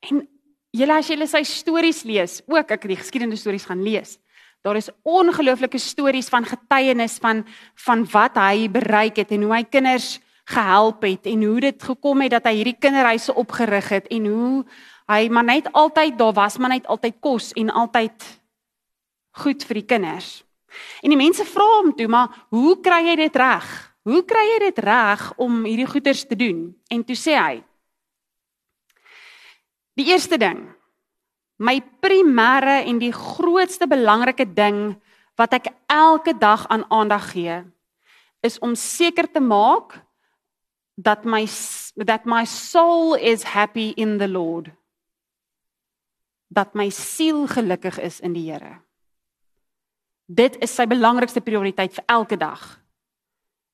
En 0.00 0.28
julle 0.70 0.92
as 0.92 1.08
julle 1.08 1.26
sy 1.26 1.42
stories 1.42 2.02
lees, 2.02 2.42
ook 2.46 2.70
ek 2.70 2.82
het 2.82 2.92
die 2.92 3.00
geskiedenis 3.00 3.40
stories 3.40 3.64
gaan 3.64 3.82
lees. 3.82 4.18
Daar 4.66 4.76
is 4.76 4.90
ongelooflike 5.02 5.78
stories 5.78 6.28
van 6.28 6.44
getuienis 6.44 7.20
van 7.22 7.46
van 7.74 8.02
wat 8.10 8.34
hy 8.34 8.66
bereik 8.70 9.16
het 9.16 9.30
en 9.30 9.42
hoe 9.46 9.52
hy 9.54 9.62
kinders 9.62 10.16
gehelp 10.50 11.04
het 11.06 11.26
en 11.30 11.44
hoe 11.44 11.60
dit 11.60 11.82
gekom 11.82 12.24
het 12.24 12.32
dat 12.34 12.48
hy 12.50 12.54
hierdie 12.58 12.78
kinderhuise 12.78 13.34
opgerig 13.34 13.88
het 13.94 14.08
en 14.10 14.26
hoe 14.26 14.64
hy 15.06 15.28
maar 15.30 15.46
net 15.46 15.70
altyd 15.70 16.18
daar 16.18 16.34
was, 16.34 16.58
maar 16.58 16.74
net 16.74 16.86
altyd 16.90 17.14
kos 17.22 17.52
en 17.54 17.70
altyd 17.70 18.26
goed 19.38 19.62
vir 19.68 19.78
die 19.78 19.86
kinders. 19.86 20.42
En 21.02 21.14
die 21.14 21.20
mense 21.20 21.46
vra 21.46 21.66
hom 21.76 21.92
toe, 21.94 22.08
maar 22.10 22.46
hoe 22.50 22.74
kry 22.82 23.04
jy 23.06 23.16
dit 23.22 23.38
reg? 23.38 23.70
Hoe 24.02 24.24
kry 24.26 24.42
jy 24.50 24.58
dit 24.66 24.82
reg 24.82 25.28
om 25.38 25.62
hierdie 25.62 25.86
goeders 25.86 26.24
te 26.26 26.38
doen? 26.38 26.72
En 26.90 27.06
toe 27.06 27.16
sê 27.18 27.38
hy: 27.38 27.62
Die 29.94 30.10
eerste 30.10 30.38
ding, 30.42 30.66
my 31.56 31.80
primêre 32.00 32.84
en 32.84 32.98
die 33.00 33.12
grootste 33.12 33.88
belangrike 33.88 34.44
ding 34.44 34.96
wat 35.36 35.56
ek 35.56 35.72
elke 35.92 36.34
dag 36.36 36.66
aan 36.72 36.84
aandag 36.92 37.30
gee, 37.32 37.60
is 38.44 38.58
om 38.64 38.76
seker 38.76 39.28
te 39.28 39.40
maak 39.40 39.96
that 40.96 41.24
my 41.24 41.44
that 41.96 42.24
my 42.24 42.44
soul 42.44 43.14
is 43.14 43.42
happy 43.42 43.92
in 43.96 44.18
the 44.18 44.28
Lord. 44.28 44.70
Dat 46.48 46.74
my 46.74 46.88
siel 46.88 47.46
gelukkig 47.46 47.98
is 47.98 48.20
in 48.20 48.32
die 48.32 48.46
Here. 48.52 48.78
Dit 50.26 50.56
is 50.62 50.74
sy 50.74 50.86
belangrikste 50.86 51.40
prioriteit 51.40 51.94
vir 51.94 52.04
elke 52.10 52.36
dag. 52.36 52.60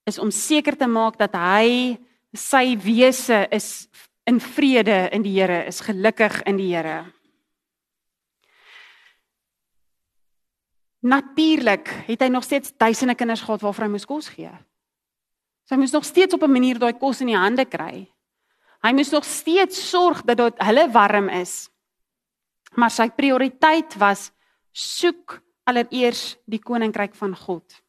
Is 0.06 0.18
om 0.18 0.30
seker 0.30 0.76
te 0.76 0.88
maak 0.90 1.18
dat 1.20 1.34
hy 1.36 1.98
sy 2.34 2.76
wese 2.80 3.46
is 3.52 3.88
in 4.26 4.40
vrede 4.40 5.08
in 5.12 5.22
die 5.22 5.34
Here, 5.36 5.64
is 5.66 5.82
gelukkig 5.84 6.42
in 6.48 6.58
die 6.58 6.72
Here. 6.74 7.04
Natuurlik 11.02 11.88
het 12.06 12.20
hy 12.22 12.28
nog 12.30 12.44
steeds 12.46 12.70
duisende 12.78 13.14
kinders 13.18 13.42
gehad 13.42 13.60
waarvoor 13.60 13.88
hy 13.88 13.90
moes 13.90 14.06
kos 14.06 14.28
gee. 14.30 14.50
Sy 15.66 15.78
moes 15.78 15.94
nog 15.94 16.04
steeds 16.06 16.34
op 16.34 16.42
'n 16.42 16.52
manier 16.52 16.78
daai 16.78 16.94
kos 16.94 17.20
in 17.20 17.26
die 17.26 17.36
hande 17.36 17.64
kry. 17.64 18.06
Hy 18.82 18.92
moes 18.92 19.10
nog 19.10 19.24
steeds 19.24 19.90
sorg 19.90 20.22
dat 20.22 20.36
dit 20.36 20.54
hulle 20.58 20.90
warm 20.90 21.28
is. 21.28 21.70
Maar 22.74 22.90
sy 22.90 23.10
prioriteit 23.10 23.94
was 23.98 24.30
soek 24.72 25.42
allereers 25.64 26.36
die 26.46 26.58
koninkryk 26.58 27.14
van 27.14 27.36
God. 27.36 27.82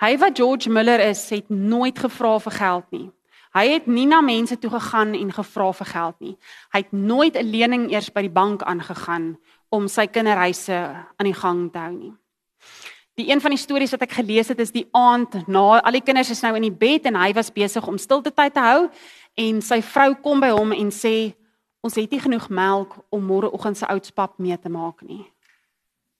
Hy 0.00 0.16
wat 0.18 0.36
George 0.36 0.70
Miller 0.70 1.00
is, 1.00 1.30
het 1.30 1.48
nooit 1.48 1.98
gevra 1.98 2.38
vir 2.38 2.52
geld 2.52 2.90
nie. 2.90 3.10
Hy 3.54 3.68
het 3.68 3.86
nie 3.86 4.06
na 4.06 4.20
mense 4.20 4.58
toe 4.58 4.70
gegaan 4.70 5.14
en 5.14 5.32
gevra 5.32 5.72
vir 5.72 5.86
geld 5.86 6.20
nie. 6.20 6.36
Hy 6.72 6.78
het 6.82 6.92
nooit 6.92 7.36
'n 7.36 7.50
lening 7.50 7.90
eers 7.92 8.10
by 8.10 8.22
die 8.22 8.34
bank 8.34 8.62
aangegaan 8.62 9.38
om 9.74 9.88
sy 9.90 10.06
kinderhuise 10.06 10.76
aan 11.18 11.28
die 11.28 11.36
gang 11.36 11.66
te 11.72 11.82
hou 11.82 11.92
nie. 11.94 12.12
Die 13.18 13.28
een 13.30 13.42
van 13.42 13.54
die 13.54 13.60
stories 13.60 13.92
wat 13.94 14.06
ek 14.06 14.16
gelees 14.16 14.50
het 14.50 14.58
is 14.62 14.72
die 14.74 14.86
aand 14.94 15.36
na 15.46 15.78
al 15.78 15.94
die 15.94 16.02
kinders 16.02 16.32
is 16.34 16.42
nou 16.42 16.54
in 16.58 16.66
die 16.66 16.74
bed 16.74 17.06
en 17.10 17.18
hy 17.18 17.30
was 17.36 17.52
besig 17.54 17.86
om 17.86 17.98
stilte 17.98 18.32
tyd 18.34 18.56
te 18.56 18.62
hou 18.62 18.88
en 19.38 19.60
sy 19.62 19.78
vrou 19.86 20.14
kom 20.22 20.42
by 20.42 20.50
hom 20.54 20.74
en 20.74 20.90
sê 20.94 21.34
ons 21.84 21.94
het 22.00 22.10
nie 22.10 22.22
genoeg 22.22 22.48
melk 22.50 22.96
om 23.14 23.22
môreoggend 23.22 23.78
se 23.78 23.86
oudspap 23.86 24.38
mee 24.42 24.56
te 24.58 24.72
maak 24.72 25.04
nie. 25.06 25.22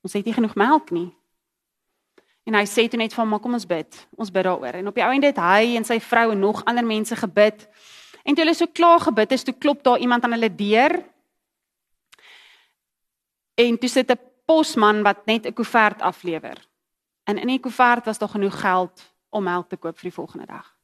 Ons 0.04 0.14
het 0.18 0.26
nie 0.26 0.36
genoeg 0.36 0.54
melk 0.60 0.92
nie. 0.94 1.08
En 2.44 2.58
hy 2.58 2.66
sê 2.68 2.84
toe 2.92 3.00
net 3.00 3.14
van 3.16 3.28
maar 3.28 3.40
kom 3.40 3.56
ons 3.56 3.66
bid. 3.66 3.96
Ons 4.20 4.30
bid 4.30 4.44
daaroor. 4.44 4.76
En 4.76 4.90
op 4.90 4.98
die 4.98 5.04
ou 5.04 5.12
end 5.16 5.24
het 5.24 5.40
hy 5.40 5.78
en 5.78 5.86
sy 5.88 5.96
vrou 6.04 6.28
en 6.34 6.42
nog 6.44 6.60
ander 6.68 6.84
mense 6.84 7.16
gebid. 7.16 7.64
En 8.22 8.36
toe 8.36 8.44
hulle 8.44 8.56
so 8.56 8.68
klaar 8.68 9.00
gebid 9.00 9.32
het, 9.32 9.44
toe 9.48 9.56
klop 9.56 9.82
daar 9.84 9.98
iemand 9.98 10.24
aan 10.24 10.36
hulle 10.36 10.52
deur. 10.52 10.98
En 13.54 13.78
toe 13.78 13.88
sit 13.88 14.10
'n 14.10 14.20
posman 14.44 15.02
wat 15.02 15.26
net 15.26 15.46
'n 15.46 15.52
koevert 15.52 16.00
aflewer. 16.00 16.68
En 17.24 17.38
in 17.38 17.46
die 17.46 17.60
koevert 17.60 18.04
was 18.04 18.18
daar 18.18 18.28
genoeg 18.28 18.60
geld 18.60 19.14
om 19.30 19.42
melk 19.42 19.68
te 19.68 19.76
koop 19.76 19.98
vir 19.98 20.10
die 20.10 20.18
volgende 20.18 20.46
dag. 20.46 20.76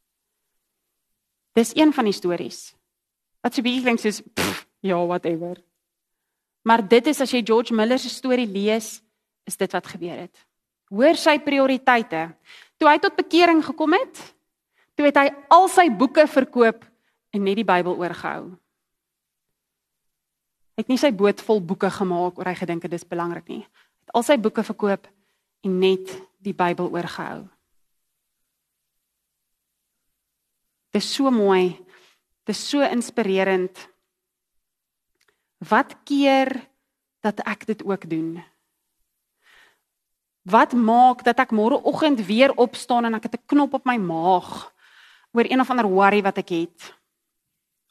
Dis 1.52 1.74
een 1.76 1.92
van 1.92 2.04
die 2.04 2.12
stories. 2.12 2.74
Wat 3.40 3.54
so 3.54 3.62
baie 3.62 3.80
klink 3.80 3.98
soos 3.98 4.20
pff, 4.20 4.66
ja, 4.80 5.06
whatever. 5.06 5.62
Maar 6.62 6.88
dit 6.88 7.06
is 7.06 7.20
as 7.20 7.33
jy 7.33 7.42
George 7.44 7.74
Miller 7.74 7.98
se 7.98 8.09
storie 8.09 8.46
lees, 8.46 9.00
is 9.44 9.56
dit 9.56 9.72
wat 9.72 9.87
gebeur 9.87 10.18
het. 10.18 10.46
Hoor 10.90 11.16
sy 11.16 11.38
prioriteite. 11.38 12.28
Toe 12.76 12.88
hy 12.88 12.98
tot 12.98 13.16
bekering 13.16 13.62
gekom 13.64 13.92
het, 13.96 14.20
toe 14.94 15.06
het 15.09 15.16
hy 15.16 15.28
al 15.48 15.68
sy 15.68 15.88
boeke 15.90 16.26
verkoop 16.28 16.85
en 17.30 17.44
net 17.46 17.56
die 17.56 17.64
Bybel 17.64 17.96
oorgehou. 17.96 18.50
Het 20.81 20.88
nie 20.88 20.97
sy 20.97 21.11
boot 21.12 21.43
vol 21.45 21.59
boeke 21.61 21.90
gemaak 21.93 22.38
oor 22.40 22.49
hy 22.49 22.57
gedink 22.57 22.87
dit 22.87 22.95
is 22.97 23.05
belangrik 23.05 23.51
nie. 23.53 23.61
Hy 23.61 24.07
het 24.09 24.12
al 24.16 24.25
sy 24.25 24.38
boeke 24.40 24.62
verkoop 24.64 25.09
en 25.66 25.75
net 25.77 26.12
die 26.40 26.55
Bybel 26.57 26.88
oorgehou. 26.88 27.43
Dit 30.90 31.03
is 31.05 31.11
so 31.12 31.29
mooi. 31.31 31.77
Dit 32.49 32.57
is 32.57 32.62
so 32.64 32.81
inspirerend. 32.81 33.77
Wat 35.69 35.93
keer 36.09 36.49
dat 37.21 37.45
ek 37.45 37.66
dit 37.69 37.85
ook 37.85 38.09
doen? 38.09 38.38
Wat 40.49 40.73
maak 40.73 41.27
dat 41.29 41.45
ek 41.45 41.53
môreoggend 41.53 42.25
weer 42.25 42.57
opstaan 42.57 43.05
en 43.05 43.21
ek 43.21 43.29
het 43.29 43.37
'n 43.37 43.47
knop 43.53 43.75
op 43.75 43.85
my 43.85 43.99
maag 44.01 44.73
oor 45.37 45.45
een 45.45 45.61
of 45.61 45.71
ander 45.71 45.87
worry 45.87 46.23
wat 46.23 46.38
ek 46.38 46.49
het? 46.49 46.95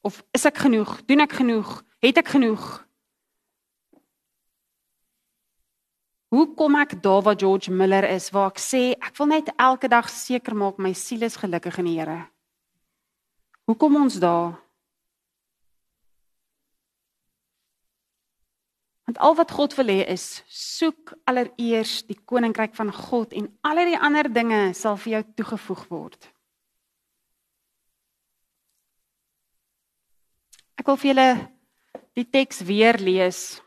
Of 0.02 0.23
is 0.34 0.45
ek 0.45 0.58
genoeg? 0.58 1.06
Doen 1.06 1.21
ek 1.21 1.38
genoeg? 1.38 1.84
Het 1.99 2.21
ek 2.21 2.29
genoeg? 2.31 2.63
Hoe 6.29 6.45
kom 6.55 6.77
ek 6.79 6.93
daar 7.03 7.23
waar 7.25 7.39
George 7.39 7.71
Miller 7.71 8.05
is 8.07 8.29
waar 8.31 8.53
ek 8.53 8.62
sê 8.62 8.81
ek 8.95 9.17
wil 9.17 9.31
net 9.33 9.51
elke 9.57 9.89
dag 9.91 10.07
seker 10.07 10.55
maak 10.55 10.79
my 10.79 10.93
siel 10.95 11.25
is 11.27 11.35
gelukkig 11.41 11.81
in 11.81 11.89
die 11.89 11.97
Here? 11.97 12.19
Hoe 13.67 13.75
kom 13.75 13.97
ons 13.99 14.15
daar? 14.21 14.55
Want 19.09 19.19
al 19.25 19.35
wat 19.41 19.51
God 19.51 19.75
wil 19.75 19.91
hê 19.91 20.07
is 20.13 20.43
soek 20.47 21.17
allereers 21.27 21.99
die 22.07 22.19
koninkryk 22.29 22.77
van 22.77 22.93
God 22.93 23.33
en 23.33 23.51
al 23.65 23.83
die 23.89 23.99
ander 23.99 24.31
dinge 24.31 24.63
sal 24.77 25.01
vir 25.01 25.17
jou 25.17 25.23
toegevoeg 25.41 25.88
word. 25.89 26.31
Ek 30.79 30.88
wil 30.88 31.01
vir 31.01 31.12
julle 31.12 31.31
die 32.19 32.27
teks 32.27 32.62
weer 32.67 32.99
lees 32.99 33.62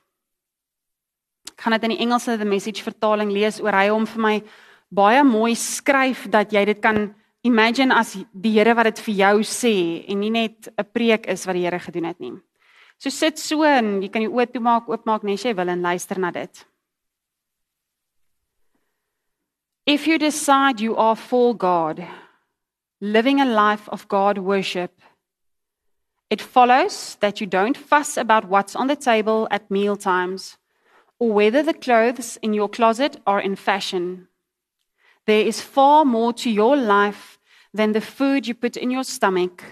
gaan 1.63 1.77
dit 1.77 1.89
in 1.89 1.95
die 1.97 2.03
Engelse 2.05 2.39
the 2.39 2.49
message 2.49 2.83
vertaling 2.83 3.33
lees 3.33 3.61
oor 3.63 3.75
hy 3.77 3.89
hom 3.91 4.07
vir 4.09 4.23
my 4.23 4.37
baie 4.93 5.23
mooi 5.25 5.55
skryf 5.57 6.27
dat 6.31 6.53
jy 6.53 6.65
dit 6.69 6.81
kan 6.83 7.07
imagine 7.43 7.95
as 7.95 8.17
die 8.33 8.55
Here 8.55 8.75
wat 8.75 8.91
dit 8.91 9.03
vir 9.07 9.15
jou 9.15 9.37
sê 9.47 9.75
en 10.09 10.21
nie 10.21 10.31
net 10.31 10.69
'n 10.79 10.85
preek 10.93 11.27
is 11.27 11.47
wat 11.47 11.55
die 11.55 11.65
Here 11.65 11.79
gedoen 11.79 12.05
het 12.05 12.21
nie. 12.21 12.33
So 12.99 13.11
sit 13.11 13.39
so 13.39 13.65
en 13.65 14.03
jy 14.03 14.09
kan 14.09 14.23
jou 14.23 14.33
oë 14.33 14.53
toemaak, 14.53 14.89
oopmaak 14.89 15.25
net 15.25 15.35
as 15.35 15.45
jy 15.45 15.55
wil 15.55 15.69
en 15.69 15.83
luister 15.83 16.19
na 16.19 16.31
dit. 16.31 16.67
If 19.87 20.07
you 20.07 20.19
decide 20.19 20.81
you 20.81 20.95
are 20.97 21.17
for 21.17 21.55
God, 21.55 22.01
living 23.01 23.41
a 23.41 23.45
life 23.45 23.89
of 23.89 24.07
God 24.09 24.39
worship, 24.39 24.93
it 26.33 26.41
follows 26.41 27.19
that 27.21 27.43
you 27.43 27.47
don't 27.47 27.77
fuss 27.77 28.17
about 28.17 28.49
what's 28.49 28.75
on 28.75 28.87
the 28.87 28.97
table 28.97 29.47
at 29.51 29.71
meal 29.71 29.97
times 29.97 30.57
or 31.19 31.31
whether 31.31 31.63
the 31.63 31.75
clothes 31.75 32.39
in 32.41 32.55
your 32.55 32.71
closet 32.71 33.21
are 33.27 33.39
in 33.39 33.55
fashion. 33.55 34.29
There 35.27 35.45
is 35.45 35.61
far 35.61 36.07
more 36.07 36.33
to 36.33 36.51
your 36.51 36.75
life 36.75 37.39
than 37.75 37.93
the 37.93 38.01
food 38.01 38.47
you 38.47 38.55
put 38.55 38.79
in 38.79 38.91
your 38.91 39.05
stomach, 39.05 39.63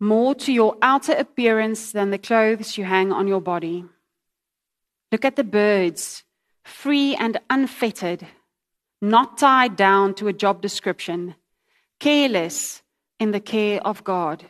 more 0.00 0.34
to 0.36 0.50
your 0.54 0.74
outer 0.80 1.12
appearance 1.12 1.92
than 1.92 2.08
the 2.08 2.24
clothes 2.28 2.78
you 2.78 2.84
hang 2.84 3.12
on 3.12 3.28
your 3.28 3.42
body. 3.42 3.84
Look 5.12 5.26
at 5.26 5.36
the 5.36 5.44
birds, 5.44 6.24
free 6.64 7.14
and 7.16 7.38
unfettered, 7.50 8.26
not 9.02 9.36
tied 9.36 9.76
down 9.76 10.14
to 10.14 10.28
a 10.28 10.32
job 10.32 10.62
description, 10.62 11.34
careless 12.00 12.80
in 13.20 13.32
the 13.32 13.40
care 13.40 13.86
of 13.86 14.02
God. 14.02 14.46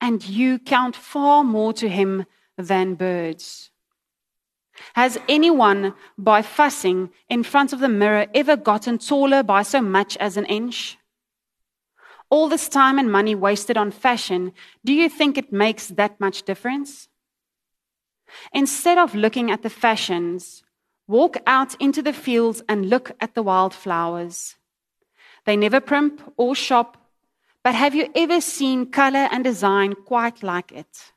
And 0.00 0.26
you 0.26 0.58
count 0.58 0.96
far 0.96 1.44
more 1.44 1.72
to 1.74 1.88
him 1.88 2.26
than 2.56 2.94
birds. 2.94 3.70
Has 4.94 5.18
anyone, 5.28 5.94
by 6.16 6.42
fussing 6.42 7.10
in 7.28 7.42
front 7.42 7.72
of 7.72 7.80
the 7.80 7.88
mirror, 7.88 8.26
ever 8.34 8.56
gotten 8.56 8.98
taller 8.98 9.42
by 9.42 9.62
so 9.62 9.80
much 9.82 10.16
as 10.16 10.36
an 10.36 10.46
inch? 10.46 10.96
All 12.30 12.48
this 12.48 12.68
time 12.68 12.98
and 12.98 13.10
money 13.10 13.34
wasted 13.34 13.76
on 13.76 13.90
fashion, 13.90 14.52
do 14.84 14.92
you 14.92 15.08
think 15.08 15.36
it 15.36 15.52
makes 15.52 15.88
that 15.88 16.18
much 16.20 16.44
difference? 16.44 17.08
Instead 18.52 18.98
of 18.98 19.14
looking 19.14 19.50
at 19.50 19.62
the 19.62 19.70
fashions, 19.70 20.62
walk 21.08 21.36
out 21.46 21.74
into 21.80 22.02
the 22.02 22.12
fields 22.12 22.62
and 22.68 22.88
look 22.88 23.12
at 23.20 23.34
the 23.34 23.42
wildflowers. 23.42 24.56
They 25.44 25.56
never 25.56 25.80
primp 25.80 26.20
or 26.36 26.54
shop, 26.54 26.96
but 27.62 27.74
have 27.74 27.94
you 27.94 28.10
ever 28.14 28.40
seen 28.40 28.90
color 28.90 29.28
and 29.30 29.44
design 29.44 29.94
quite 29.94 30.42
like 30.42 30.72
it? 30.72 31.12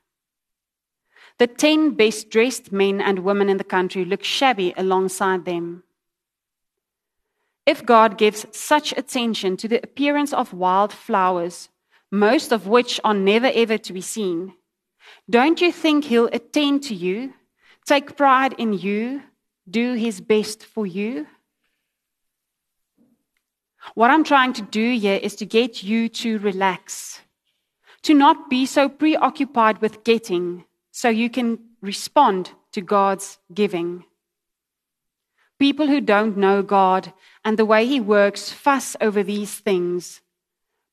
The 1.38 1.46
10 1.46 1.92
best 1.92 2.30
dressed 2.30 2.70
men 2.70 3.00
and 3.00 3.20
women 3.20 3.48
in 3.48 3.56
the 3.56 3.64
country 3.64 4.04
look 4.04 4.22
shabby 4.22 4.72
alongside 4.76 5.44
them. 5.44 5.82
If 7.66 7.84
God 7.84 8.18
gives 8.18 8.46
such 8.52 8.92
attention 8.92 9.56
to 9.56 9.68
the 9.68 9.82
appearance 9.82 10.32
of 10.32 10.52
wild 10.52 10.92
flowers, 10.92 11.70
most 12.10 12.52
of 12.52 12.66
which 12.66 13.00
are 13.02 13.14
never 13.14 13.50
ever 13.54 13.78
to 13.78 13.92
be 13.92 14.02
seen, 14.02 14.52
don't 15.28 15.60
you 15.60 15.72
think 15.72 16.04
He'll 16.04 16.28
attend 16.32 16.82
to 16.84 16.94
you, 16.94 17.32
take 17.86 18.16
pride 18.16 18.54
in 18.58 18.74
you, 18.74 19.22
do 19.68 19.94
His 19.94 20.20
best 20.20 20.64
for 20.64 20.86
you? 20.86 21.26
What 23.94 24.10
I'm 24.10 24.24
trying 24.24 24.54
to 24.54 24.62
do 24.62 24.96
here 24.96 25.20
is 25.22 25.36
to 25.36 25.46
get 25.46 25.82
you 25.82 26.08
to 26.08 26.38
relax, 26.38 27.20
to 28.02 28.14
not 28.14 28.48
be 28.48 28.64
so 28.64 28.88
preoccupied 28.88 29.80
with 29.82 30.04
getting, 30.04 30.64
so 30.90 31.08
you 31.08 31.28
can 31.28 31.58
respond 31.82 32.52
to 32.72 32.80
God's 32.80 33.38
giving. 33.52 34.04
People 35.58 35.86
who 35.86 36.00
don't 36.00 36.36
know 36.36 36.62
God 36.62 37.12
and 37.44 37.58
the 37.58 37.64
way 37.64 37.86
He 37.86 38.00
works 38.00 38.50
fuss 38.50 38.96
over 39.00 39.22
these 39.22 39.54
things, 39.58 40.20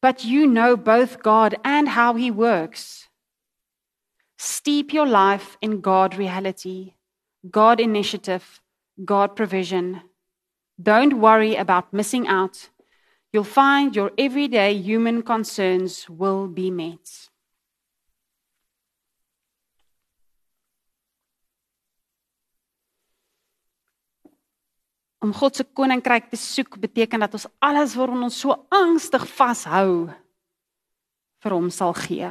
but 0.01 0.25
you 0.25 0.45
know 0.45 0.75
both 0.75 1.23
God 1.23 1.55
and 1.63 1.89
how 1.89 2.13
He 2.15 2.29
works. 2.29 3.07
Steep 4.37 4.93
your 4.93 5.07
life 5.07 5.57
in 5.61 5.81
God 5.81 6.15
reality, 6.15 6.93
God 7.49 7.79
initiative, 7.79 8.61
God 9.05 9.35
provision. 9.35 10.01
Don't 10.81 11.19
worry 11.19 11.55
about 11.55 11.93
missing 11.93 12.27
out. 12.27 12.69
You'll 13.31 13.47
find 13.47 13.95
your 13.95 14.11
everyday 14.17 14.75
human 14.75 15.23
concerns 15.23 16.05
will 16.09 16.47
be 16.47 16.69
met. 16.69 17.31
Om 25.23 25.31
God 25.33 25.55
se 25.55 25.63
koninkryk 25.63 26.27
te 26.27 26.35
soek 26.35 26.75
beteken 26.81 27.23
dat 27.23 27.37
ons 27.37 27.47
alles 27.63 27.95
waarin 27.95 28.25
ons 28.27 28.39
so 28.41 28.57
angstig 28.73 29.23
vashou 29.37 30.09
vir 31.41 31.55
hom 31.55 31.69
sal 31.71 31.95
gee. 31.95 32.27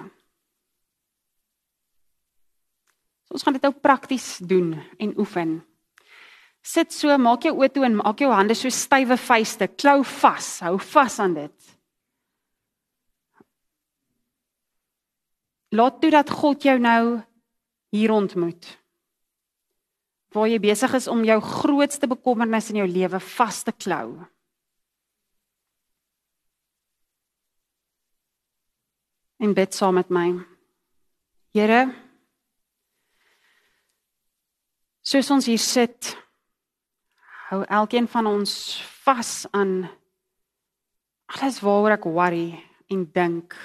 So 3.24 3.38
ons 3.38 3.46
gaan 3.46 3.56
dit 3.56 3.64
nou 3.64 3.72
prakties 3.72 4.36
doen 4.42 4.74
en 4.98 5.16
oefen. 5.16 5.60
Sit 6.62 6.92
so, 6.92 7.12
maak 7.18 7.46
jou 7.46 7.55
oë 7.57 7.70
toe 7.73 7.87
en 7.88 7.96
maak 8.03 8.20
jou 8.20 8.31
hande 8.33 8.55
so 8.59 8.70
stywe 8.70 9.16
vuiste, 9.16 9.68
klou 9.81 10.03
vas, 10.20 10.51
hou 10.66 10.77
vas 10.92 11.18
aan 11.23 11.38
dit. 11.38 11.70
Laat 15.73 16.01
toe 16.03 16.11
dat 16.12 16.31
God 16.31 16.66
jou 16.66 16.77
nou 16.83 17.03
hier 17.94 18.12
ontmoet 18.12 18.81
waar 20.31 20.46
jy 20.46 20.61
besig 20.62 20.92
is 20.94 21.09
om 21.11 21.25
jou 21.27 21.38
grootste 21.42 22.07
bekommernis 22.11 22.70
in 22.70 22.81
jou 22.83 22.87
lewe 22.87 23.18
vas 23.35 23.62
te 23.66 23.75
klou. 23.75 24.14
En 29.40 29.55
bid 29.57 29.75
saam 29.75 29.96
met 29.99 30.11
my. 30.12 30.29
Here, 31.57 31.81
soos 35.03 35.31
ons 35.35 35.49
hier 35.51 35.59
sit, 35.59 36.12
hou 37.50 37.64
elkeen 37.66 38.06
van 38.08 38.28
ons 38.30 38.52
vas 39.02 39.32
aan 39.50 39.88
alles 41.34 41.58
waaroor 41.64 41.96
ek 41.96 42.06
worry 42.06 42.52
en 42.90 43.02
dink. 43.10 43.56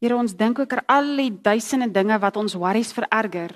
Here, 0.00 0.14
ons 0.14 0.36
dink 0.38 0.62
ook 0.62 0.76
oor 0.76 0.84
al 0.86 1.10
die 1.18 1.32
duisende 1.34 1.90
dinge 1.90 2.16
wat 2.22 2.38
ons 2.38 2.54
worries 2.54 2.94
vererger. 2.94 3.52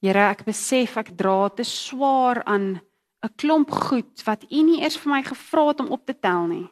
Here, 0.00 0.28
ek 0.32 0.46
besef 0.48 0.96
ek 0.96 1.12
dra 1.20 1.50
te 1.52 1.68
swaar 1.68 2.42
aan 2.48 2.80
'n 3.24 3.34
klomp 3.36 3.70
goed 3.70 4.24
wat 4.24 4.44
U 4.48 4.62
nie 4.62 4.80
eers 4.80 4.96
vir 4.96 5.12
my 5.12 5.22
gevra 5.22 5.68
het 5.68 5.80
om 5.80 5.92
op 5.92 6.06
te 6.06 6.16
tel 6.16 6.46
nie. 6.46 6.68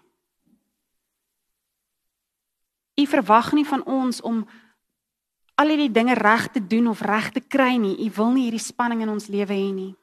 U 2.97 3.05
verwag 3.07 3.53
nie 3.53 3.67
van 3.67 3.85
ons 3.85 4.21
om 4.21 4.47
al 5.57 5.73
hierdie 5.73 5.93
dinge 5.93 6.15
reg 6.15 6.51
te 6.53 6.61
doen 6.61 6.91
of 6.93 7.01
reg 7.01 7.31
te 7.33 7.41
kry 7.41 7.77
nie. 7.81 7.97
U 8.07 8.11
wil 8.19 8.35
nie 8.35 8.49
hierdie 8.49 8.63
spanning 8.63 9.03
in 9.05 9.13
ons 9.13 9.31
lewe 9.33 9.57
hê 9.57 9.71
nie. 9.73 9.95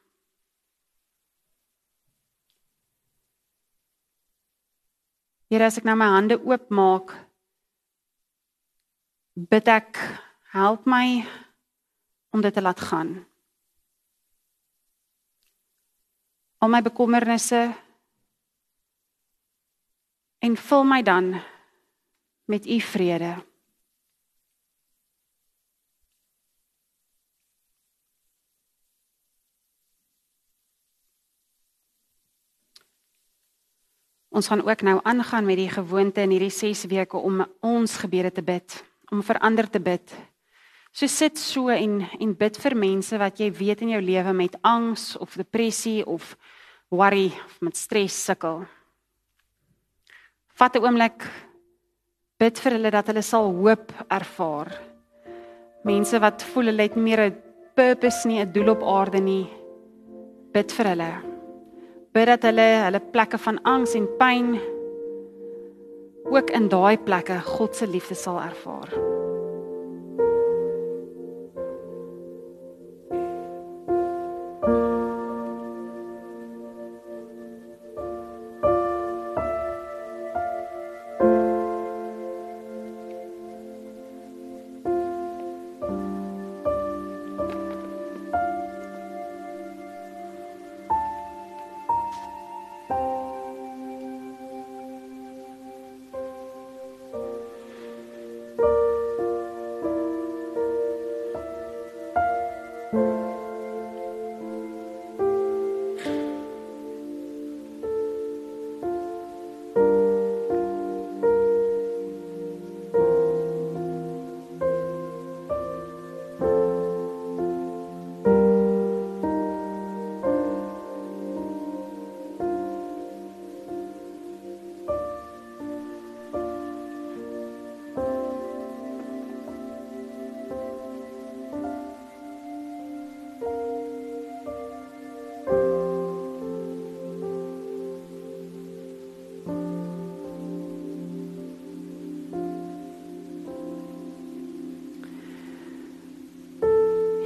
Here, 5.52 5.68
as 5.68 5.78
ek 5.78 5.86
nou 5.86 5.94
my 5.94 6.08
hande 6.10 6.40
oopmaak, 6.40 7.12
bid 9.38 9.70
ek, 9.70 10.00
help 10.54 10.88
my 10.90 11.22
om 12.34 12.42
dit 12.42 12.54
te 12.54 12.62
laat 12.62 12.80
gaan. 12.82 13.14
Al 16.58 16.72
my 16.72 16.80
bekommernisse 16.82 17.62
en 20.42 20.56
vul 20.66 20.86
my 20.90 21.02
dan 21.06 21.34
met 22.50 22.66
u 22.66 22.80
vrede. 22.80 23.36
Ons 34.34 34.50
gaan 34.50 34.64
ook 34.66 34.82
nou 34.82 34.98
aangaan 35.06 35.46
met 35.46 35.60
die 35.62 35.70
gewoonte 35.70 36.24
in 36.26 36.34
hierdie 36.34 36.50
6 36.50 36.88
weke 36.90 37.16
om 37.16 37.44
ons 37.62 37.96
gebede 38.02 38.32
te 38.34 38.42
bid, 38.42 38.80
om 39.14 39.22
verander 39.22 39.70
te 39.70 39.80
bid 39.80 40.14
So 40.94 41.10
sit 41.10 41.40
so 41.42 41.72
en 41.74 42.04
en 42.22 42.34
bid 42.38 42.58
vir 42.62 42.76
mense 42.78 43.18
wat 43.18 43.40
jy 43.42 43.48
weet 43.50 43.80
in 43.82 43.96
jou 43.96 44.02
lewe 44.02 44.30
met 44.30 44.54
angs 44.62 45.16
of 45.18 45.34
depressie 45.34 46.04
of 46.06 46.36
worry 46.94 47.32
of 47.34 47.56
met 47.66 47.74
stres 47.74 48.14
sukkel. 48.14 48.62
Vat 50.54 50.76
'n 50.76 50.86
oomblik 50.86 51.26
bid 52.38 52.62
vir 52.62 52.72
hulle 52.78 52.90
dat 52.94 53.10
hulle 53.10 53.22
sal 53.22 53.50
hoop 53.50 53.90
ervaar. 54.08 54.70
Mense 55.82 56.20
wat 56.20 56.46
voel 56.54 56.70
hulle 56.70 56.86
het 56.86 56.96
meer 56.96 57.26
'n 57.26 57.42
purpose 57.74 58.28
nie, 58.28 58.38
'n 58.38 58.52
doel 58.52 58.70
op 58.70 58.82
aarde 58.82 59.18
nie. 59.18 59.50
Bid 60.52 60.70
vir 60.72 60.86
hulle. 60.86 61.33
Bid 62.14 62.28
dat 62.30 62.44
hulle 62.46 62.62
hulle 62.84 63.00
plekke 63.10 63.38
van 63.42 63.56
angs 63.66 63.96
en 63.98 64.04
pyn 64.20 64.52
ook 66.30 66.52
in 66.54 66.68
daai 66.70 66.94
plekke 67.02 67.40
God 67.42 67.74
se 67.74 67.88
liefde 67.90 68.14
sal 68.14 68.38
ervaar. 68.38 68.94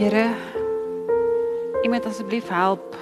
Here, 0.09 0.33
U 1.85 1.89
moet 1.93 2.07
asseblief 2.09 2.47
help 2.49 2.95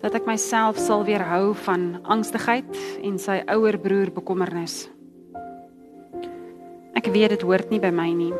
dat 0.00 0.14
ek 0.16 0.24
myself 0.24 0.78
sal 0.80 1.02
weerhou 1.04 1.50
van 1.66 1.98
angstigheid 2.08 2.78
en 3.04 3.18
sy 3.20 3.42
ouer 3.52 3.76
broer 3.76 4.08
bekommernis. 4.16 4.86
Ek 6.96 7.12
weet 7.12 7.34
dit 7.34 7.44
hoort 7.44 7.68
nie 7.68 7.82
by 7.84 7.92
my 7.92 8.08
nie. 8.16 8.30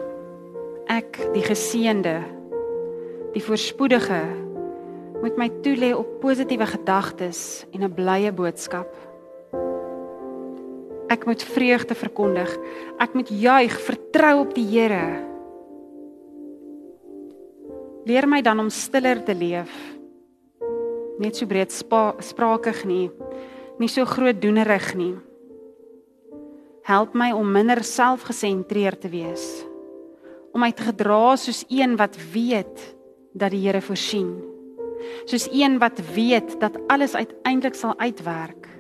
Ek, 0.89 1.21
die 1.37 1.45
geseënde, 1.45 2.15
die 3.37 3.45
voorspoedige, 3.45 4.23
moet 5.21 5.37
my 5.37 5.53
toelê 5.61 5.93
op 5.93 6.17
positiewe 6.25 6.73
gedagtes 6.73 7.67
en 7.77 7.85
'n 7.85 7.93
blye 7.93 8.33
boodskap. 8.33 8.89
Ek 11.13 11.29
moet 11.29 11.45
vreugde 11.45 11.93
verkondig. 11.93 12.57
Ek 12.99 13.13
moet 13.13 13.29
juig, 13.29 13.81
vertrou 13.85 14.49
op 14.49 14.55
die 14.55 14.65
Here. 14.65 15.36
Leer 18.07 18.29
my 18.31 18.39
dan 18.39 18.61
om 18.63 18.69
stiller 18.71 19.19
te 19.27 19.35
leef. 19.35 19.73
Net 21.19 21.35
so 21.35 21.49
breed 21.51 21.73
sprakig 21.75 22.85
nie, 22.87 23.09
nie 23.81 23.89
so 23.91 24.07
groot 24.07 24.39
doenerig 24.39 24.93
nie. 24.95 25.15
Help 26.87 27.17
my 27.19 27.33
om 27.35 27.51
minder 27.51 27.83
selfgesentreerd 27.83 29.03
te 29.03 29.11
wees. 29.11 29.47
Om 30.55 30.63
my 30.63 30.71
te 30.71 30.87
gedra 30.87 31.35
soos 31.35 31.65
een 31.67 31.99
wat 31.99 32.15
weet 32.31 32.95
dat 33.35 33.51
die 33.51 33.65
Here 33.67 33.83
voorsien. 33.83 34.37
Soos 35.27 35.49
een 35.51 35.81
wat 35.83 35.99
weet 36.15 36.61
dat 36.63 36.79
alles 36.87 37.19
uiteindelik 37.19 37.75
sal 37.75 37.99
uitwerk 37.99 38.71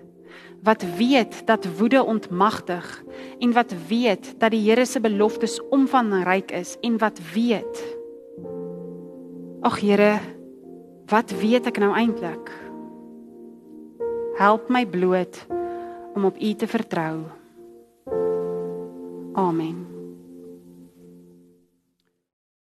wat 0.66 0.82
weet 0.96 1.46
dat 1.46 1.66
woede 1.78 2.02
ontmagtig 2.02 3.04
en 3.38 3.52
wat 3.52 3.74
weet 3.88 4.34
dat 4.38 4.50
die 4.50 4.64
Here 4.70 4.86
se 4.86 5.00
beloftes 5.00 5.60
omvangryk 5.70 6.50
is 6.50 6.76
en 6.80 6.98
wat 6.98 7.20
weet 7.34 7.84
Ag 9.66 9.80
Here 9.82 10.20
wat 11.10 11.32
weet 11.40 11.66
ek 11.66 11.80
nou 11.82 11.88
eintlik 11.90 12.52
Help 14.38 14.70
my 14.70 14.84
bloot 14.86 15.40
om 16.14 16.28
op 16.28 16.38
U 16.38 16.52
te 16.54 16.70
vertrou. 16.70 17.26
Amen 19.34 19.95